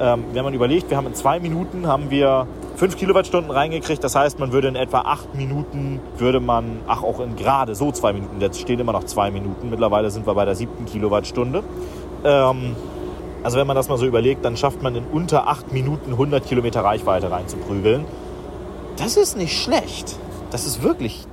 ähm, 0.00 0.24
wenn 0.32 0.44
man 0.44 0.54
überlegt, 0.54 0.90
wir 0.90 0.96
haben 0.96 1.06
in 1.06 1.14
zwei 1.14 1.38
Minuten 1.38 1.86
haben 1.86 2.10
wir 2.10 2.46
5 2.82 2.96
Kilowattstunden 2.96 3.52
reingekriegt. 3.52 4.02
Das 4.02 4.16
heißt, 4.16 4.40
man 4.40 4.50
würde 4.50 4.66
in 4.66 4.74
etwa 4.74 5.02
8 5.02 5.36
Minuten, 5.36 6.00
würde 6.18 6.40
man, 6.40 6.80
ach 6.88 7.04
auch 7.04 7.20
in 7.20 7.36
gerade 7.36 7.76
so 7.76 7.92
zwei 7.92 8.12
Minuten, 8.12 8.40
jetzt 8.40 8.60
stehen 8.60 8.80
immer 8.80 8.90
noch 8.90 9.04
zwei 9.04 9.30
Minuten. 9.30 9.70
Mittlerweile 9.70 10.10
sind 10.10 10.26
wir 10.26 10.34
bei 10.34 10.44
der 10.44 10.56
siebten 10.56 10.84
Kilowattstunde. 10.84 11.62
Ähm, 12.24 12.74
also 13.44 13.56
wenn 13.56 13.68
man 13.68 13.76
das 13.76 13.88
mal 13.88 13.98
so 13.98 14.06
überlegt, 14.06 14.44
dann 14.44 14.56
schafft 14.56 14.82
man 14.82 14.96
in 14.96 15.04
unter 15.04 15.46
8 15.46 15.72
Minuten 15.72 16.10
100 16.10 16.44
Kilometer 16.44 16.82
Reichweite 16.82 17.30
reinzuprügeln. 17.30 18.04
Das 18.96 19.16
ist 19.16 19.36
nicht 19.36 19.56
schlecht. 19.56 20.16
Das 20.50 20.66
ist 20.66 20.82
wirklich 20.82 21.24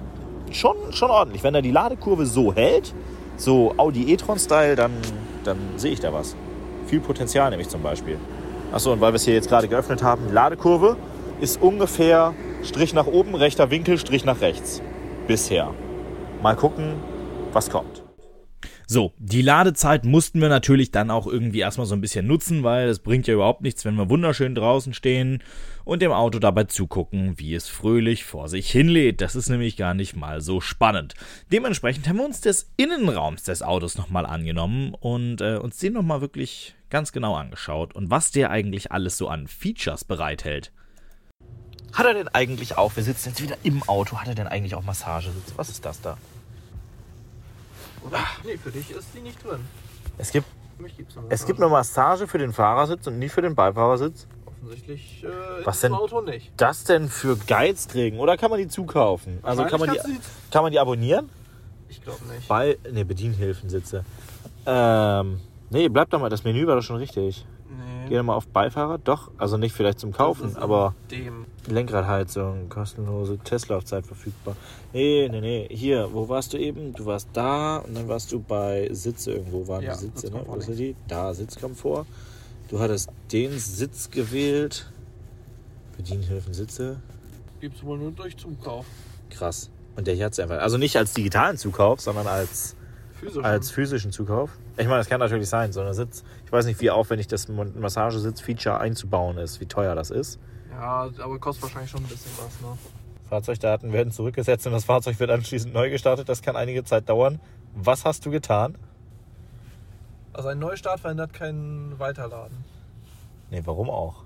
schon, 0.52 0.76
schon 0.92 1.10
ordentlich. 1.10 1.42
Wenn 1.42 1.56
er 1.56 1.64
die 1.64 1.72
Ladekurve 1.72 2.28
so 2.28 2.54
hält, 2.54 2.94
so 3.38 3.74
Audi 3.76 4.14
e-tron-Style, 4.14 4.76
dann, 4.76 4.92
dann 5.46 5.58
sehe 5.78 5.94
ich 5.94 6.00
da 6.00 6.14
was. 6.14 6.36
Viel 6.86 7.00
Potenzial 7.00 7.50
nämlich 7.50 7.70
zum 7.70 7.82
Beispiel. 7.82 8.20
Achso, 8.72 8.94
und 8.94 9.02
weil 9.02 9.14
wir 9.14 9.16
es 9.16 9.26
hier 9.26 9.34
jetzt 9.34 9.50
gerade 9.50 9.68
geöffnet 9.68 10.04
haben, 10.04 10.32
Ladekurve 10.32 10.96
ist 11.42 11.62
ungefähr 11.62 12.34
Strich 12.64 12.94
nach 12.94 13.08
oben, 13.08 13.36
rechter 13.36 13.72
Winkel, 13.72 13.98
Strich 13.98 14.26
nach 14.26 14.42
rechts. 14.42 14.82
Bisher. 15.28 15.74
Mal 16.42 16.56
gucken, 16.56 16.94
was 17.54 17.70
kommt. 17.70 18.04
So, 18.92 19.14
die 19.20 19.44
Ladezeit 19.44 20.04
mussten 20.04 20.42
wir 20.42 20.50
natürlich 20.50 20.90
dann 20.90 21.12
auch 21.12 21.28
irgendwie 21.28 21.60
erstmal 21.60 21.86
so 21.86 21.94
ein 21.94 22.02
bisschen 22.02 22.26
nutzen, 22.26 22.64
weil 22.64 22.90
es 22.90 22.98
bringt 22.98 23.28
ja 23.28 23.36
überhaupt 23.36 23.62
nichts, 23.62 23.86
wenn 23.86 23.94
wir 23.94 24.10
wunderschön 24.10 24.56
draußen 24.56 24.96
stehen 24.96 25.44
und 25.86 26.02
dem 26.02 26.12
Auto 26.12 26.40
dabei 26.40 26.64
zugucken, 26.64 27.38
wie 27.38 27.54
es 27.54 27.70
fröhlich 27.70 28.24
vor 28.24 28.48
sich 28.48 28.72
hinlädt. 28.72 29.22
Das 29.22 29.36
ist 29.36 29.48
nämlich 29.48 29.78
gar 29.78 29.94
nicht 29.94 30.16
mal 30.16 30.42
so 30.42 30.60
spannend. 30.60 31.14
Dementsprechend 31.52 32.10
haben 32.10 32.18
wir 32.18 32.26
uns 32.26 32.42
des 32.42 32.72
Innenraums 32.78 33.44
des 33.44 33.62
Autos 33.62 33.96
nochmal 33.96 34.26
angenommen 34.26 34.96
und 35.00 35.40
äh, 35.42 35.58
uns 35.58 35.78
den 35.78 35.94
nochmal 35.94 36.22
wirklich 36.22 36.74
ganz 36.90 37.12
genau 37.12 37.36
angeschaut 37.36 37.94
und 37.94 38.10
was 38.10 38.32
der 38.32 38.50
eigentlich 38.50 38.92
alles 38.92 39.20
so 39.20 39.28
an 39.28 39.48
Features 39.48 40.04
bereithält. 40.04 40.72
Hat 41.94 42.06
er 42.06 42.14
denn 42.14 42.28
eigentlich 42.30 42.78
auch, 42.78 42.96
wir 42.96 43.04
sitzen 43.04 43.30
jetzt 43.30 43.42
wieder 43.42 43.58
im 43.64 43.84
Auto, 43.88 44.18
hat 44.18 44.28
er 44.28 44.36
denn 44.36 44.48
eigentlich 44.48 44.76
auch 44.76 44.84
Massagesitze? 44.84 45.54
Was 45.56 45.70
ist 45.70 45.86
das 45.86 46.02
da? 46.02 46.18
Nee, 48.44 48.58
für 48.58 48.72
dich 48.72 48.92
ist 48.92 49.08
die 49.14 49.22
nicht 49.22 49.44
drin. 49.44 49.60
Es 50.18 50.32
gibt, 50.32 50.48
Für 50.78 50.84
mich 50.84 50.98
gibt's 50.98 51.18
eine 51.18 51.28
es 51.30 51.46
gibt 51.46 51.60
eine 51.60 51.70
Massage 51.70 52.28
für 52.28 52.38
den 52.38 52.54
Fahrersitz 52.54 53.08
und 53.08 53.20
nicht 53.20 53.32
für 53.32 53.42
den 53.42 53.56
Beifahrersitz. 53.56 54.28
Offensichtlich 54.46 55.24
äh, 55.24 55.66
Was 55.66 55.76
ist 55.76 55.84
denn? 55.84 55.92
im 55.92 55.98
Auto 55.98 56.22
nicht. 56.22 56.52
Das 56.58 56.84
denn 56.84 57.10
für 57.10 57.38
Geizträgen? 57.38 58.20
Oder 58.20 58.38
kann 58.38 58.50
man 58.50 58.60
die 58.60 58.68
zukaufen? 58.68 59.40
Also 59.44 59.64
kann 59.66 59.80
man 59.80 59.90
die, 59.92 59.98
Wahrscheinlich 59.98 60.22
kann 60.52 60.64
man 60.64 60.72
die 60.72 60.80
abonnieren? 60.80 61.30
Ich 61.90 62.02
glaube 62.04 62.26
nicht. 62.34 62.48
Bei, 62.48 62.78
ne, 62.92 63.06
Bedienhilfensitze. 63.06 64.06
Ähm, 64.66 65.40
nee, 65.70 65.90
bleibt 65.90 66.14
doch 66.14 66.20
mal, 66.20 66.30
das 66.30 66.44
Menü 66.44 66.68
war 66.68 66.76
doch 66.76 66.84
schon 66.84 66.98
richtig. 66.98 67.46
Geh 68.10 68.16
doch 68.18 68.24
mal 68.24 68.36
auf 68.36 68.48
Beifahrer. 68.48 68.98
Doch, 68.98 69.32
also 69.38 69.58
nicht 69.58 69.74
vielleicht 69.74 70.00
zum 70.00 70.12
Kaufen, 70.12 70.58
aber 70.58 70.96
Dem. 71.12 71.46
Lenkradheizung, 71.68 72.68
kostenlose 72.70 73.38
Testlaufzeit 73.38 74.06
verfügbar. 74.06 74.56
Nee, 74.94 75.30
nee, 75.30 75.42
nee. 75.42 75.68
Hier, 75.72 76.10
wo 76.12 76.28
warst 76.28 76.54
du 76.54 76.58
eben? 76.58 76.94
Du 76.94 77.06
warst 77.06 77.30
da 77.34 77.78
und 77.78 77.96
dann 77.96 78.08
warst 78.08 78.32
du 78.32 78.40
bei 78.40 78.90
Sitze 78.92 79.34
irgendwo. 79.34 79.68
Waren 79.68 79.84
Ja, 79.84 79.94
die 79.94 80.00
Sitze, 80.00 80.32
ne? 80.32 80.44
Wo 80.46 80.60
sind 80.60 80.78
die? 80.80 80.96
Da, 81.08 81.34
Sitzkomfort. 81.34 82.06
Du 82.70 82.80
hattest 82.80 83.10
den 83.32 83.58
Sitz 83.58 84.10
gewählt. 84.10 84.92
Bedienhilfen, 85.98 86.54
Sitze. 86.54 86.98
Gibt's 87.60 87.84
wohl 87.84 87.98
nur 87.98 88.12
durch 88.12 88.38
Zukauf. 88.38 88.86
Krass. 89.30 89.70
Und 89.96 90.08
der 90.08 90.16
hier 90.16 90.26
hat 90.26 90.34
es 90.34 90.40
einfach. 90.40 90.60
Also 90.60 90.78
nicht 90.78 90.96
als 90.96 91.14
digitalen 91.14 91.58
Zukauf, 91.58 92.00
sondern 92.00 92.26
als, 92.26 92.76
Physisch. 93.20 93.44
als 93.44 93.70
physischen 93.72 94.12
Zukauf. 94.12 94.52
Ich 94.80 94.86
meine, 94.86 95.00
das 95.00 95.10
kann 95.10 95.20
natürlich 95.20 95.50
sein, 95.50 95.74
so 95.74 95.82
ein 95.82 95.94
Sitz. 95.94 96.24
Ich 96.46 96.52
weiß 96.54 96.66
nicht, 96.66 96.80
wie 96.80 96.90
aufwendig 96.90 97.28
das 97.28 97.50
Massagesitz-Feature 97.50 98.80
einzubauen 98.80 99.38
ist, 99.38 99.60
wie 99.60 99.66
teuer 99.66 99.94
das 99.94 100.10
ist. 100.10 100.40
Ja, 100.72 101.10
aber 101.20 101.38
kostet 101.38 101.64
wahrscheinlich 101.64 101.92
schon 101.92 102.02
ein 102.02 102.08
bisschen 102.08 102.32
was, 102.38 102.62
ne? 102.62 102.78
Fahrzeugdaten 103.28 103.92
werden 103.92 104.14
zurückgesetzt 104.14 104.66
und 104.68 104.72
das 104.72 104.86
Fahrzeug 104.86 105.20
wird 105.20 105.32
anschließend 105.32 105.74
neu 105.74 105.90
gestartet. 105.90 106.30
Das 106.30 106.42
kann 106.42 106.56
einige 106.56 106.86
Zeit 106.86 107.10
dauern. 107.10 107.42
Was 107.76 108.06
hast 108.06 108.26
du 108.26 108.32
getan? 108.32 108.78
Also 110.32 110.48
ein 110.48 110.60
Neustart 110.60 111.02
verhindert 111.02 111.34
kein 111.34 112.00
Weiterladen. 112.00 112.64
Nee, 113.52 113.62
warum 113.66 113.90
auch? 113.90 114.24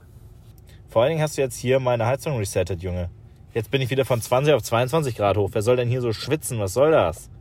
Vor 0.87 1.01
allen 1.01 1.09
Dingen 1.09 1.21
hast 1.23 1.35
du 1.35 1.41
jetzt 1.41 1.57
hier 1.57 1.79
meine 1.79 2.05
Heizung 2.05 2.37
resettet, 2.37 2.83
Junge. 2.83 3.09
Jetzt 3.55 3.71
bin 3.71 3.81
ich 3.81 3.89
wieder 3.89 4.05
von 4.05 4.21
20 4.21 4.53
auf 4.53 4.61
22 4.61 5.15
Grad 5.15 5.35
hoch. 5.35 5.49
Wer 5.51 5.63
soll 5.63 5.77
denn 5.77 5.89
hier 5.89 6.01
so 6.01 6.13
schwitzen? 6.13 6.59
Was 6.59 6.73
soll 6.73 6.91
das? 6.91 7.31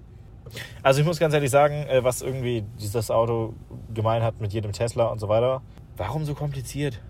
Also 0.83 1.01
ich 1.01 1.07
muss 1.07 1.19
ganz 1.19 1.35
ehrlich 1.35 1.51
sagen, 1.51 1.87
äh, 1.88 2.03
was 2.05 2.23
irgendwie 2.23 2.65
dieses 2.81 3.11
Auto 3.11 3.55
gemein 3.95 4.23
hat 4.23 4.41
mit 4.41 4.53
jedem 4.53 4.73
Tesla 4.73 5.07
und 5.07 5.19
so 5.19 5.29
weiter. 5.29 5.62
Warum 5.97 6.25
so 6.25 6.35
kompliziert? 6.35 7.01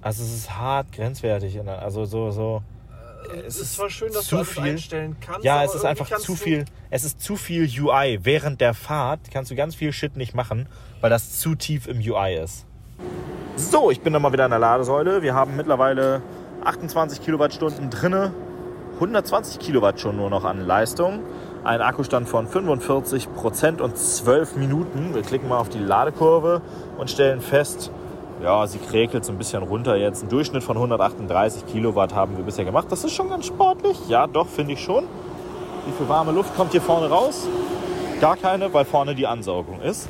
Also 0.00 0.22
es 0.22 0.34
ist 0.34 0.56
hart 0.56 0.92
grenzwertig. 0.92 1.60
Also 1.68 2.04
so, 2.04 2.30
so. 2.30 2.62
Es 3.46 3.58
ist 3.58 3.74
zwar 3.74 3.90
schön, 3.90 4.12
dass 4.12 4.26
zu 4.26 4.36
du 4.36 4.44
viel. 4.44 4.62
einstellen 4.62 5.16
kannst. 5.20 5.44
Ja, 5.44 5.64
es 5.64 5.74
ist 5.74 5.84
einfach 5.84 6.08
zu 6.18 6.36
viel. 6.36 6.64
Es 6.90 7.04
ist 7.04 7.20
zu 7.20 7.36
viel 7.36 7.64
UI. 7.64 8.20
Während 8.22 8.60
der 8.60 8.72
Fahrt 8.72 9.30
kannst 9.32 9.50
du 9.50 9.56
ganz 9.56 9.74
viel 9.74 9.92
Shit 9.92 10.16
nicht 10.16 10.34
machen, 10.34 10.68
weil 11.00 11.10
das 11.10 11.40
zu 11.40 11.54
tief 11.54 11.88
im 11.88 11.98
UI 11.98 12.36
ist. 12.36 12.66
So, 13.56 13.90
ich 13.90 14.00
bin 14.00 14.12
dann 14.12 14.22
mal 14.22 14.32
wieder 14.32 14.44
an 14.44 14.50
der 14.50 14.60
Ladesäule. 14.60 15.22
Wir 15.22 15.34
haben 15.34 15.56
mittlerweile 15.56 16.22
28 16.64 17.22
Kilowattstunden 17.22 17.90
drinne, 17.90 18.32
120 18.94 19.58
Kilowatt 19.58 20.00
schon 20.00 20.16
nur 20.16 20.30
noch 20.30 20.44
an 20.44 20.60
Leistung. 20.60 21.20
Ein 21.66 21.80
Akkustand 21.80 22.28
von 22.28 22.46
45 22.46 23.34
Prozent 23.34 23.80
und 23.80 23.98
12 23.98 24.54
Minuten. 24.54 25.16
Wir 25.16 25.22
klicken 25.22 25.48
mal 25.48 25.58
auf 25.58 25.68
die 25.68 25.80
Ladekurve 25.80 26.62
und 26.96 27.10
stellen 27.10 27.40
fest, 27.40 27.90
ja, 28.40 28.64
sie 28.68 28.78
kräkelt 28.78 29.24
so 29.24 29.32
ein 29.32 29.38
bisschen 29.38 29.64
runter 29.64 29.96
jetzt. 29.96 30.22
Ein 30.22 30.28
Durchschnitt 30.28 30.62
von 30.62 30.76
138 30.76 31.66
Kilowatt 31.66 32.14
haben 32.14 32.36
wir 32.36 32.44
bisher 32.44 32.64
gemacht. 32.64 32.86
Das 32.90 33.02
ist 33.02 33.14
schon 33.14 33.28
ganz 33.28 33.46
sportlich. 33.46 33.98
Ja, 34.06 34.28
doch, 34.28 34.46
finde 34.46 34.74
ich 34.74 34.80
schon. 34.80 35.06
Wie 35.86 35.92
viel 35.98 36.08
warme 36.08 36.30
Luft 36.30 36.54
kommt 36.54 36.70
hier 36.70 36.80
vorne 36.80 37.08
raus? 37.08 37.48
Gar 38.20 38.36
keine, 38.36 38.72
weil 38.72 38.84
vorne 38.84 39.16
die 39.16 39.26
Ansaugung 39.26 39.80
ist. 39.80 40.08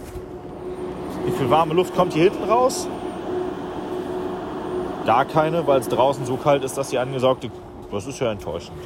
Wie 1.24 1.32
viel 1.32 1.48
warme 1.48 1.72
Luft 1.72 1.96
kommt 1.96 2.12
hier 2.12 2.24
hinten 2.24 2.44
raus? 2.44 2.86
Gar 5.06 5.24
keine, 5.24 5.66
weil 5.66 5.80
es 5.80 5.88
draußen 5.88 6.26
so 6.26 6.36
kalt 6.36 6.64
ist, 6.64 6.76
dass 6.76 6.90
die 6.90 6.98
angesaugte. 6.98 7.50
Das 7.90 8.06
ist 8.06 8.20
ja 8.20 8.30
enttäuschend. 8.30 8.76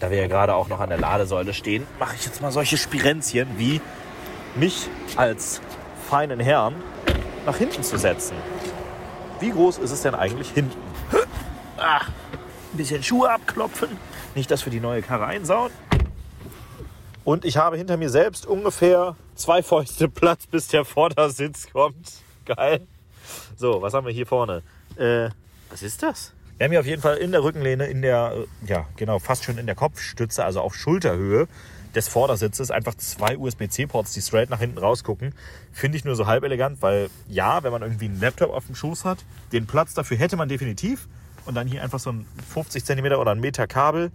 Da 0.00 0.10
wir 0.10 0.16
ja 0.16 0.28
gerade 0.28 0.54
auch 0.54 0.68
noch 0.68 0.80
an 0.80 0.88
der 0.88 0.98
Ladesäule 0.98 1.52
stehen, 1.52 1.86
mache 1.98 2.16
ich 2.16 2.24
jetzt 2.24 2.40
mal 2.40 2.50
solche 2.50 2.78
Spirenzchen 2.78 3.58
wie 3.58 3.82
mich 4.54 4.88
als 5.16 5.60
feinen 6.08 6.40
Herrn 6.40 6.74
nach 7.44 7.56
hinten 7.56 7.82
zu 7.82 7.98
setzen. 7.98 8.34
Wie 9.40 9.50
groß 9.50 9.76
ist 9.78 9.90
es 9.90 10.00
denn 10.00 10.14
eigentlich 10.14 10.50
hinten? 10.50 10.76
Ach, 11.76 12.08
ein 12.08 12.76
bisschen 12.76 13.02
Schuhe 13.02 13.30
abklopfen. 13.30 13.90
Nicht, 14.34 14.50
dass 14.50 14.64
wir 14.64 14.70
die 14.72 14.80
neue 14.80 15.02
Karre 15.02 15.26
einsauen. 15.26 15.70
Und 17.22 17.44
ich 17.44 17.58
habe 17.58 17.76
hinter 17.76 17.98
mir 17.98 18.08
selbst 18.08 18.46
ungefähr 18.46 19.16
zwei 19.34 19.62
Fäuste 19.62 20.08
Platz, 20.08 20.46
bis 20.46 20.68
der 20.68 20.86
Vordersitz 20.86 21.70
kommt. 21.70 22.12
Geil. 22.46 22.86
So, 23.56 23.82
was 23.82 23.92
haben 23.92 24.06
wir 24.06 24.14
hier 24.14 24.26
vorne? 24.26 24.62
Äh, 24.96 25.28
was 25.68 25.82
ist 25.82 26.02
das? 26.02 26.32
Wir 26.60 26.66
haben 26.66 26.72
hier 26.72 26.80
auf 26.80 26.86
jeden 26.86 27.00
Fall 27.00 27.16
in 27.16 27.32
der 27.32 27.42
Rückenlehne, 27.42 27.86
in 27.86 28.02
der, 28.02 28.34
äh, 28.36 28.70
ja, 28.70 28.86
genau, 28.96 29.18
fast 29.18 29.44
schon 29.44 29.56
in 29.56 29.64
der 29.64 29.74
Kopfstütze, 29.74 30.44
also 30.44 30.60
auf 30.60 30.74
Schulterhöhe 30.74 31.48
des 31.94 32.06
Vordersitzes, 32.06 32.70
einfach 32.70 32.94
zwei 32.96 33.38
USB-C-Ports, 33.38 34.12
die 34.12 34.20
straight 34.20 34.50
nach 34.50 34.58
hinten 34.58 34.76
rausgucken. 34.76 35.34
Finde 35.72 35.96
ich 35.96 36.04
nur 36.04 36.16
so 36.16 36.26
halb 36.26 36.44
elegant, 36.44 36.82
weil 36.82 37.08
ja, 37.28 37.62
wenn 37.62 37.72
man 37.72 37.80
irgendwie 37.80 38.04
einen 38.04 38.20
Laptop 38.20 38.50
auf 38.50 38.66
dem 38.66 38.74
Schoß 38.74 39.06
hat, 39.06 39.24
den 39.52 39.66
Platz 39.66 39.94
dafür 39.94 40.18
hätte 40.18 40.36
man 40.36 40.50
definitiv. 40.50 41.08
Und 41.46 41.54
dann 41.54 41.66
hier 41.66 41.82
einfach 41.82 41.98
so 41.98 42.12
ein 42.12 42.26
50 42.52 42.84
cm 42.84 43.06
oder 43.06 43.30
ein 43.30 43.40
Meter 43.40 43.66
Kabel. 43.66 44.12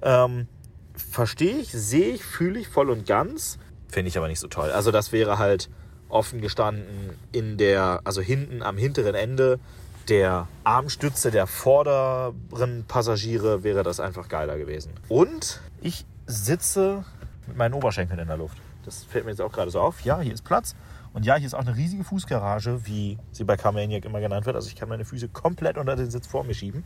Ähm, 0.00 0.48
verstehe 0.96 1.58
ich, 1.58 1.72
sehe 1.72 2.14
ich, 2.14 2.24
fühle 2.24 2.58
ich 2.58 2.68
voll 2.68 2.88
und 2.88 3.04
ganz. 3.04 3.58
Finde 3.88 4.08
ich 4.08 4.16
aber 4.16 4.28
nicht 4.28 4.40
so 4.40 4.48
toll. 4.48 4.70
Also 4.70 4.92
das 4.92 5.12
wäre 5.12 5.36
halt 5.36 5.68
offen 6.08 6.40
gestanden 6.40 7.10
in 7.32 7.58
der, 7.58 8.00
also 8.04 8.22
hinten 8.22 8.62
am 8.62 8.78
hinteren 8.78 9.14
Ende 9.14 9.60
der 10.08 10.48
Armstütze 10.64 11.30
der 11.30 11.46
vorderen 11.46 12.84
Passagiere 12.86 13.62
wäre 13.62 13.82
das 13.82 14.00
einfach 14.00 14.28
geiler 14.28 14.58
gewesen. 14.58 14.92
Und 15.08 15.60
ich 15.80 16.04
sitze 16.26 17.04
mit 17.46 17.56
meinen 17.56 17.74
Oberschenkeln 17.74 18.18
in 18.18 18.28
der 18.28 18.36
Luft. 18.36 18.58
Das 18.84 19.04
fällt 19.04 19.24
mir 19.24 19.30
jetzt 19.30 19.40
auch 19.40 19.52
gerade 19.52 19.70
so 19.70 19.80
auf. 19.80 20.00
Ja, 20.02 20.20
hier 20.20 20.32
ist 20.32 20.44
Platz. 20.44 20.74
Und 21.12 21.26
ja, 21.26 21.36
hier 21.36 21.46
ist 21.46 21.54
auch 21.54 21.60
eine 21.60 21.76
riesige 21.76 22.04
Fußgarage, 22.04 22.86
wie 22.86 23.18
sie 23.32 23.44
bei 23.44 23.56
Carmaniac 23.56 24.04
immer 24.04 24.20
genannt 24.20 24.46
wird. 24.46 24.56
Also 24.56 24.68
ich 24.68 24.76
kann 24.76 24.88
meine 24.88 25.04
Füße 25.04 25.28
komplett 25.28 25.76
unter 25.76 25.94
den 25.94 26.10
Sitz 26.10 26.26
vor 26.26 26.44
mir 26.44 26.54
schieben. 26.54 26.84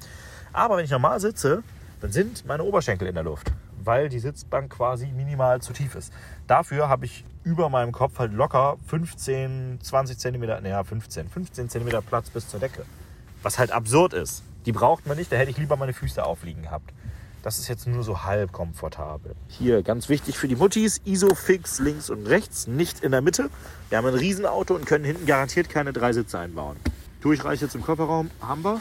Aber 0.52 0.76
wenn 0.76 0.85
ich 0.85 0.90
normal 0.90 1.20
sitze, 1.20 1.62
dann 2.00 2.12
sind 2.12 2.44
meine 2.46 2.64
Oberschenkel 2.64 3.09
in 3.09 3.14
der 3.14 3.24
Luft, 3.24 3.52
weil 3.83 4.09
die 4.09 4.18
Sitzbank 4.18 4.72
quasi 4.72 5.07
minimal 5.07 5.62
zu 5.62 5.72
tief 5.72 5.94
ist. 5.94 6.12
Dafür 6.46 6.88
habe 6.88 7.07
ich 7.07 7.24
über 7.44 7.68
meinem 7.68 7.92
Kopf 7.92 8.18
halt 8.18 8.33
locker 8.33 8.76
15, 8.88 9.79
20 9.81 10.18
Zentimeter, 10.18 10.61
naja 10.61 10.83
15, 10.85 11.29
15 11.29 11.68
Zentimeter 11.68 12.02
Platz 12.02 12.29
bis 12.31 12.48
zur 12.48 12.61
Decke. 12.61 12.85
Was 13.46 13.61
halt 13.61 13.70
absurd 13.70 14.12
ist. 14.12 14.42
Die 14.64 14.72
braucht 14.72 15.06
man 15.06 15.16
nicht, 15.16 15.30
da 15.30 15.37
hätte 15.37 15.52
ich 15.52 15.56
lieber 15.56 15.76
meine 15.76 15.92
Füße 15.92 16.26
aufliegen 16.26 16.62
gehabt. 16.62 16.92
Das 17.44 17.61
ist 17.61 17.68
jetzt 17.68 17.87
nur 17.87 18.02
so 18.02 18.24
halb 18.24 18.50
komfortabel. 18.50 19.37
Hier, 19.46 19.85
ganz 19.85 20.09
wichtig 20.09 20.37
für 20.37 20.48
die 20.48 20.56
Muttis, 20.56 21.00
Isofix 21.04 21.78
links 21.78 22.11
und 22.11 22.26
rechts, 22.26 22.66
nicht 22.66 23.04
in 23.04 23.12
der 23.12 23.20
Mitte. 23.20 23.48
Wir 23.88 23.98
haben 23.98 24.06
ein 24.09 24.14
Riesenauto 24.14 24.74
und 24.74 24.85
können 24.85 25.04
hinten 25.04 25.26
garantiert 25.26 25.68
keine 25.68 25.92
drei 25.92 26.12
Sitze 26.12 26.40
einbauen. 26.40 26.76
Durchreiche 27.20 27.68
zum 27.68 27.82
Kofferraum 27.82 28.32
haben 28.40 28.64
wir. 28.64 28.80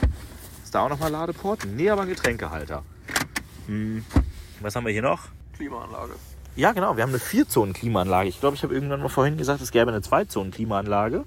Ist 0.64 0.74
da 0.74 0.84
auch 0.84 0.90
nochmal 0.90 1.12
Ladeport? 1.12 1.68
Nee, 1.68 1.92
aber 1.92 2.02
ein 2.02 2.10
Getränkehalter. 2.10 2.82
Hm. 3.68 4.04
Was 4.62 4.76
haben 4.76 4.88
wir 4.88 4.94
hier 4.94 5.04
noch? 5.04 5.28
Klimaanlage. 5.58 6.14
Ja, 6.56 6.72
genau, 6.72 6.98
wir 6.98 7.04
haben 7.04 7.12
eine 7.12 7.20
Vierzonen-Klimaanlage. 7.20 8.30
Ich 8.30 8.40
glaube, 8.40 8.56
ich 8.56 8.64
habe 8.64 8.74
irgendwann 8.74 9.04
mal 9.04 9.10
vorhin 9.10 9.38
gesagt, 9.38 9.62
es 9.62 9.70
gäbe 9.70 9.92
eine 9.92 10.02
Zweizonen-Klimaanlage. 10.02 11.24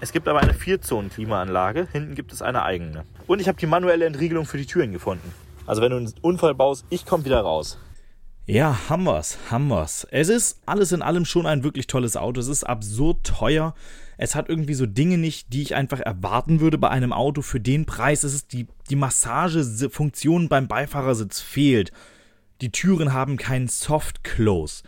Es 0.00 0.12
gibt 0.12 0.28
aber 0.28 0.40
eine 0.40 0.54
Vierzonen-Klimaanlage. 0.54 1.88
Hinten 1.92 2.14
gibt 2.14 2.32
es 2.32 2.42
eine 2.42 2.62
eigene. 2.62 3.04
Und 3.26 3.40
ich 3.40 3.48
habe 3.48 3.58
die 3.58 3.66
manuelle 3.66 4.04
Entriegelung 4.04 4.44
für 4.44 4.58
die 4.58 4.66
Türen 4.66 4.92
gefunden. 4.92 5.32
Also 5.66 5.80
wenn 5.80 5.90
du 5.90 5.96
einen 5.96 6.12
Unfall 6.20 6.54
baust, 6.54 6.84
ich 6.90 7.06
komme 7.06 7.24
wieder 7.24 7.40
raus. 7.40 7.78
Ja, 8.46 8.90
haben 8.90 9.04
wir's, 9.04 9.38
haben 9.50 9.68
wir's. 9.68 10.06
Es 10.10 10.28
ist 10.28 10.60
alles 10.66 10.92
in 10.92 11.00
allem 11.00 11.24
schon 11.24 11.46
ein 11.46 11.64
wirklich 11.64 11.86
tolles 11.86 12.16
Auto. 12.16 12.40
Es 12.40 12.48
ist 12.48 12.64
absurd 12.64 13.24
teuer. 13.24 13.74
Es 14.18 14.34
hat 14.34 14.50
irgendwie 14.50 14.74
so 14.74 14.84
Dinge 14.84 15.16
nicht, 15.16 15.54
die 15.54 15.62
ich 15.62 15.74
einfach 15.74 16.00
erwarten 16.00 16.60
würde 16.60 16.76
bei 16.76 16.90
einem 16.90 17.14
Auto 17.14 17.40
für 17.40 17.60
den 17.60 17.86
Preis. 17.86 18.22
Es 18.22 18.34
ist 18.34 18.52
die, 18.52 18.66
die 18.90 18.96
Massagefunktion 18.96 20.50
beim 20.50 20.68
Beifahrersitz 20.68 21.40
fehlt. 21.40 21.90
Die 22.60 22.70
Türen 22.70 23.14
haben 23.14 23.38
keinen 23.38 23.68
Soft 23.68 24.22
Close. 24.22 24.82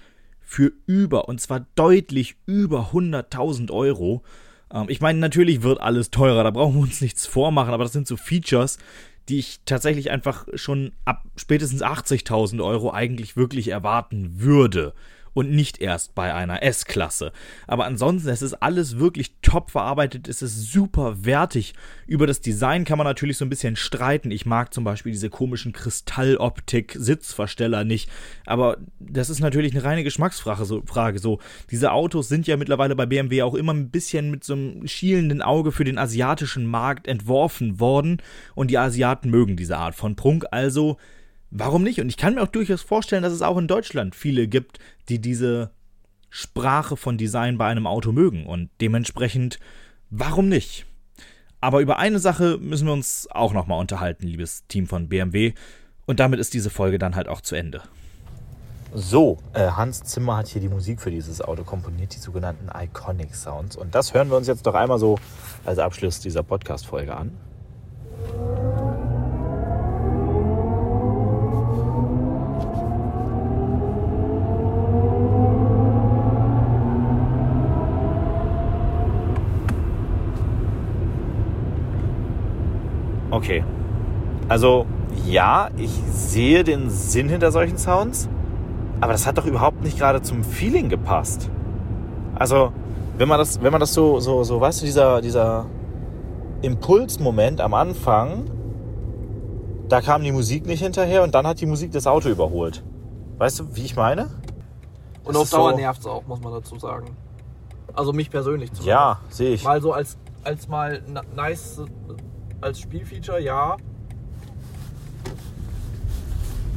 für 0.48 0.72
über, 0.86 1.28
und 1.28 1.40
zwar 1.40 1.66
deutlich 1.74 2.36
über 2.46 2.90
100.000 2.92 3.70
Euro. 3.72 4.22
Ähm, 4.72 4.86
ich 4.88 5.00
meine, 5.00 5.18
natürlich 5.18 5.62
wird 5.62 5.80
alles 5.80 6.10
teurer, 6.10 6.44
da 6.44 6.50
brauchen 6.50 6.74
wir 6.74 6.82
uns 6.82 7.00
nichts 7.00 7.26
vormachen, 7.26 7.74
aber 7.74 7.84
das 7.84 7.92
sind 7.92 8.06
so 8.06 8.16
Features, 8.16 8.78
die 9.28 9.38
ich 9.38 9.60
tatsächlich 9.64 10.10
einfach 10.10 10.46
schon 10.54 10.92
ab 11.04 11.24
spätestens 11.36 11.82
80.000 11.82 12.64
Euro 12.64 12.92
eigentlich 12.92 13.36
wirklich 13.36 13.68
erwarten 13.68 14.40
würde 14.40 14.94
und 15.36 15.50
nicht 15.50 15.80
erst 15.82 16.14
bei 16.14 16.32
einer 16.32 16.62
S-Klasse. 16.62 17.30
Aber 17.66 17.84
ansonsten, 17.84 18.30
es 18.30 18.40
ist 18.40 18.54
alles 18.54 18.98
wirklich 18.98 19.34
top 19.42 19.70
verarbeitet, 19.70 20.28
es 20.28 20.40
ist 20.40 20.72
super 20.72 21.26
wertig. 21.26 21.74
Über 22.06 22.26
das 22.26 22.40
Design 22.40 22.86
kann 22.86 22.96
man 22.96 23.06
natürlich 23.06 23.36
so 23.36 23.44
ein 23.44 23.50
bisschen 23.50 23.76
streiten. 23.76 24.30
Ich 24.30 24.46
mag 24.46 24.72
zum 24.72 24.84
Beispiel 24.84 25.12
diese 25.12 25.28
komischen 25.28 25.74
Kristalloptik-Sitzversteller 25.74 27.84
nicht, 27.84 28.08
aber 28.46 28.78
das 28.98 29.28
ist 29.28 29.40
natürlich 29.40 29.74
eine 29.74 29.84
reine 29.84 30.04
Geschmacksfrage. 30.04 30.64
So, 30.64 30.82
Frage, 30.86 31.18
so. 31.18 31.38
Diese 31.70 31.92
Autos 31.92 32.28
sind 32.28 32.46
ja 32.46 32.56
mittlerweile 32.56 32.96
bei 32.96 33.04
BMW 33.04 33.42
auch 33.42 33.54
immer 33.54 33.74
ein 33.74 33.90
bisschen 33.90 34.30
mit 34.30 34.42
so 34.42 34.54
einem 34.54 34.88
schielenden 34.88 35.42
Auge 35.42 35.70
für 35.70 35.84
den 35.84 35.98
asiatischen 35.98 36.64
Markt 36.64 37.06
entworfen 37.06 37.78
worden 37.78 38.22
und 38.54 38.70
die 38.70 38.78
Asiaten 38.78 39.28
mögen 39.28 39.58
diese 39.58 39.76
Art 39.76 39.96
von 39.96 40.16
Prunk, 40.16 40.46
also 40.50 40.96
Warum 41.50 41.82
nicht? 41.82 42.00
Und 42.00 42.08
ich 42.08 42.16
kann 42.16 42.34
mir 42.34 42.42
auch 42.42 42.48
durchaus 42.48 42.82
vorstellen, 42.82 43.22
dass 43.22 43.32
es 43.32 43.42
auch 43.42 43.56
in 43.56 43.68
Deutschland 43.68 44.14
viele 44.14 44.48
gibt, 44.48 44.78
die 45.08 45.20
diese 45.20 45.70
Sprache 46.30 46.96
von 46.96 47.18
Design 47.18 47.56
bei 47.58 47.66
einem 47.66 47.86
Auto 47.86 48.12
mögen. 48.12 48.46
Und 48.46 48.70
dementsprechend, 48.80 49.58
warum 50.10 50.48
nicht? 50.48 50.86
Aber 51.60 51.80
über 51.80 51.98
eine 51.98 52.18
Sache 52.18 52.58
müssen 52.58 52.86
wir 52.86 52.92
uns 52.92 53.28
auch 53.30 53.52
nochmal 53.52 53.80
unterhalten, 53.80 54.26
liebes 54.26 54.66
Team 54.66 54.86
von 54.86 55.08
BMW. 55.08 55.54
Und 56.04 56.20
damit 56.20 56.40
ist 56.40 56.54
diese 56.54 56.70
Folge 56.70 56.98
dann 56.98 57.16
halt 57.16 57.28
auch 57.28 57.40
zu 57.40 57.54
Ende. 57.54 57.82
So, 58.94 59.38
äh, 59.52 59.70
Hans 59.70 60.04
Zimmer 60.04 60.36
hat 60.36 60.46
hier 60.46 60.60
die 60.60 60.68
Musik 60.68 61.00
für 61.00 61.10
dieses 61.10 61.42
Auto 61.42 61.64
komponiert, 61.64 62.14
die 62.14 62.18
sogenannten 62.18 62.68
Iconic 62.74 63.34
Sounds. 63.34 63.76
Und 63.76 63.94
das 63.94 64.14
hören 64.14 64.30
wir 64.30 64.36
uns 64.36 64.46
jetzt 64.46 64.66
doch 64.66 64.74
einmal 64.74 64.98
so 64.98 65.18
als 65.64 65.78
Abschluss 65.78 66.20
dieser 66.20 66.42
Podcast-Folge 66.42 67.16
an. 67.16 67.32
Okay. 83.36 83.62
Also 84.48 84.86
ja, 85.26 85.68
ich 85.76 85.90
sehe 86.10 86.64
den 86.64 86.88
Sinn 86.90 87.28
hinter 87.28 87.50
solchen 87.52 87.78
Sounds, 87.78 88.28
aber 89.00 89.12
das 89.12 89.26
hat 89.26 89.38
doch 89.38 89.46
überhaupt 89.46 89.82
nicht 89.82 89.98
gerade 89.98 90.22
zum 90.22 90.42
Feeling 90.44 90.88
gepasst. 90.88 91.50
Also, 92.34 92.72
wenn 93.18 93.28
man 93.28 93.38
das, 93.38 93.60
wenn 93.62 93.72
man 93.72 93.80
das 93.80 93.92
so, 93.94 94.20
so, 94.20 94.42
so, 94.44 94.60
weißt 94.60 94.82
du, 94.82 94.86
dieser, 94.86 95.20
dieser 95.20 95.66
Impulsmoment 96.62 97.60
am 97.60 97.74
Anfang, 97.74 98.44
da 99.88 100.00
kam 100.00 100.22
die 100.22 100.32
Musik 100.32 100.66
nicht 100.66 100.82
hinterher 100.82 101.22
und 101.22 101.34
dann 101.34 101.46
hat 101.46 101.60
die 101.60 101.66
Musik 101.66 101.92
das 101.92 102.06
Auto 102.06 102.28
überholt. 102.28 102.82
Weißt 103.38 103.60
du, 103.60 103.64
wie 103.74 103.84
ich 103.84 103.96
meine? 103.96 104.28
Und 105.24 105.34
Das 105.34 105.42
auf 105.42 105.50
Dauer 105.50 105.70
so- 105.72 105.76
nervt 105.76 106.00
es 106.00 106.06
auch, 106.06 106.26
muss 106.26 106.40
man 106.40 106.52
dazu 106.52 106.78
sagen. 106.78 107.06
Also 107.94 108.12
mich 108.12 108.30
persönlich 108.30 108.70
zumindest. 108.70 108.88
Ja, 108.88 109.20
sehe 109.28 109.54
ich. 109.54 109.64
Mal 109.64 109.80
so 109.80 109.92
als, 109.92 110.18
als 110.44 110.68
mal 110.68 111.02
nice, 111.34 111.82
als 112.60 112.80
Spielfeature, 112.80 113.40
ja. 113.40 113.76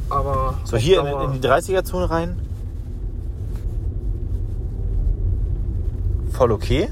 Aber. 0.08 0.54
So 0.64 0.76
hier 0.76 1.00
in, 1.00 1.32
in 1.32 1.40
die 1.40 1.46
30er-Zone 1.46 2.10
rein. 2.10 2.40
Voll 6.32 6.52
okay. 6.52 6.88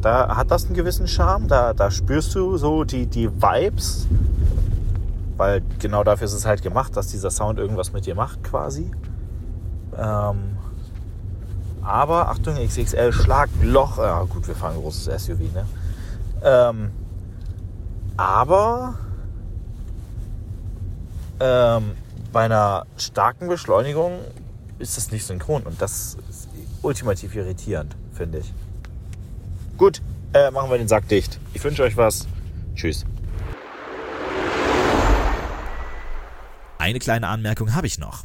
Da 0.00 0.36
hat 0.36 0.50
das 0.50 0.66
einen 0.66 0.74
gewissen 0.74 1.06
Charme. 1.06 1.48
Da, 1.48 1.74
da 1.74 1.90
spürst 1.90 2.34
du 2.34 2.56
so 2.56 2.84
die, 2.84 3.06
die 3.06 3.30
Vibes. 3.30 4.06
Weil 5.36 5.62
genau 5.78 6.04
dafür 6.04 6.26
ist 6.26 6.34
es 6.34 6.46
halt 6.46 6.62
gemacht, 6.62 6.96
dass 6.96 7.08
dieser 7.08 7.30
Sound 7.30 7.58
irgendwas 7.58 7.92
mit 7.92 8.06
dir 8.06 8.14
macht 8.14 8.44
quasi. 8.44 8.90
Ähm, 9.96 10.56
aber 11.82 12.28
Achtung, 12.28 12.54
XXL 12.56 13.12
Schlagloch. 13.12 13.98
Ja 13.98 14.22
gut, 14.24 14.46
wir 14.46 14.54
fahren 14.54 14.74
ein 14.74 14.80
großes 14.80 15.24
SUV, 15.24 15.40
ne? 15.52 15.66
Ähm, 16.42 16.90
aber 18.20 18.98
ähm, 21.40 21.92
bei 22.34 22.44
einer 22.44 22.86
starken 22.98 23.48
Beschleunigung 23.48 24.18
ist 24.78 24.98
das 24.98 25.10
nicht 25.10 25.24
synchron 25.24 25.62
und 25.62 25.80
das 25.80 26.18
ist 26.28 26.48
ultimativ 26.82 27.34
irritierend, 27.34 27.96
finde 28.12 28.40
ich. 28.40 28.52
Gut, 29.78 30.02
äh, 30.34 30.50
machen 30.50 30.70
wir 30.70 30.76
den 30.76 30.86
Sack 30.86 31.08
dicht. 31.08 31.40
Ich 31.54 31.64
wünsche 31.64 31.82
euch 31.82 31.96
was. 31.96 32.28
Tschüss. 32.74 33.06
Eine 36.76 36.98
kleine 36.98 37.26
Anmerkung 37.28 37.74
habe 37.74 37.86
ich 37.86 37.98
noch. 37.98 38.24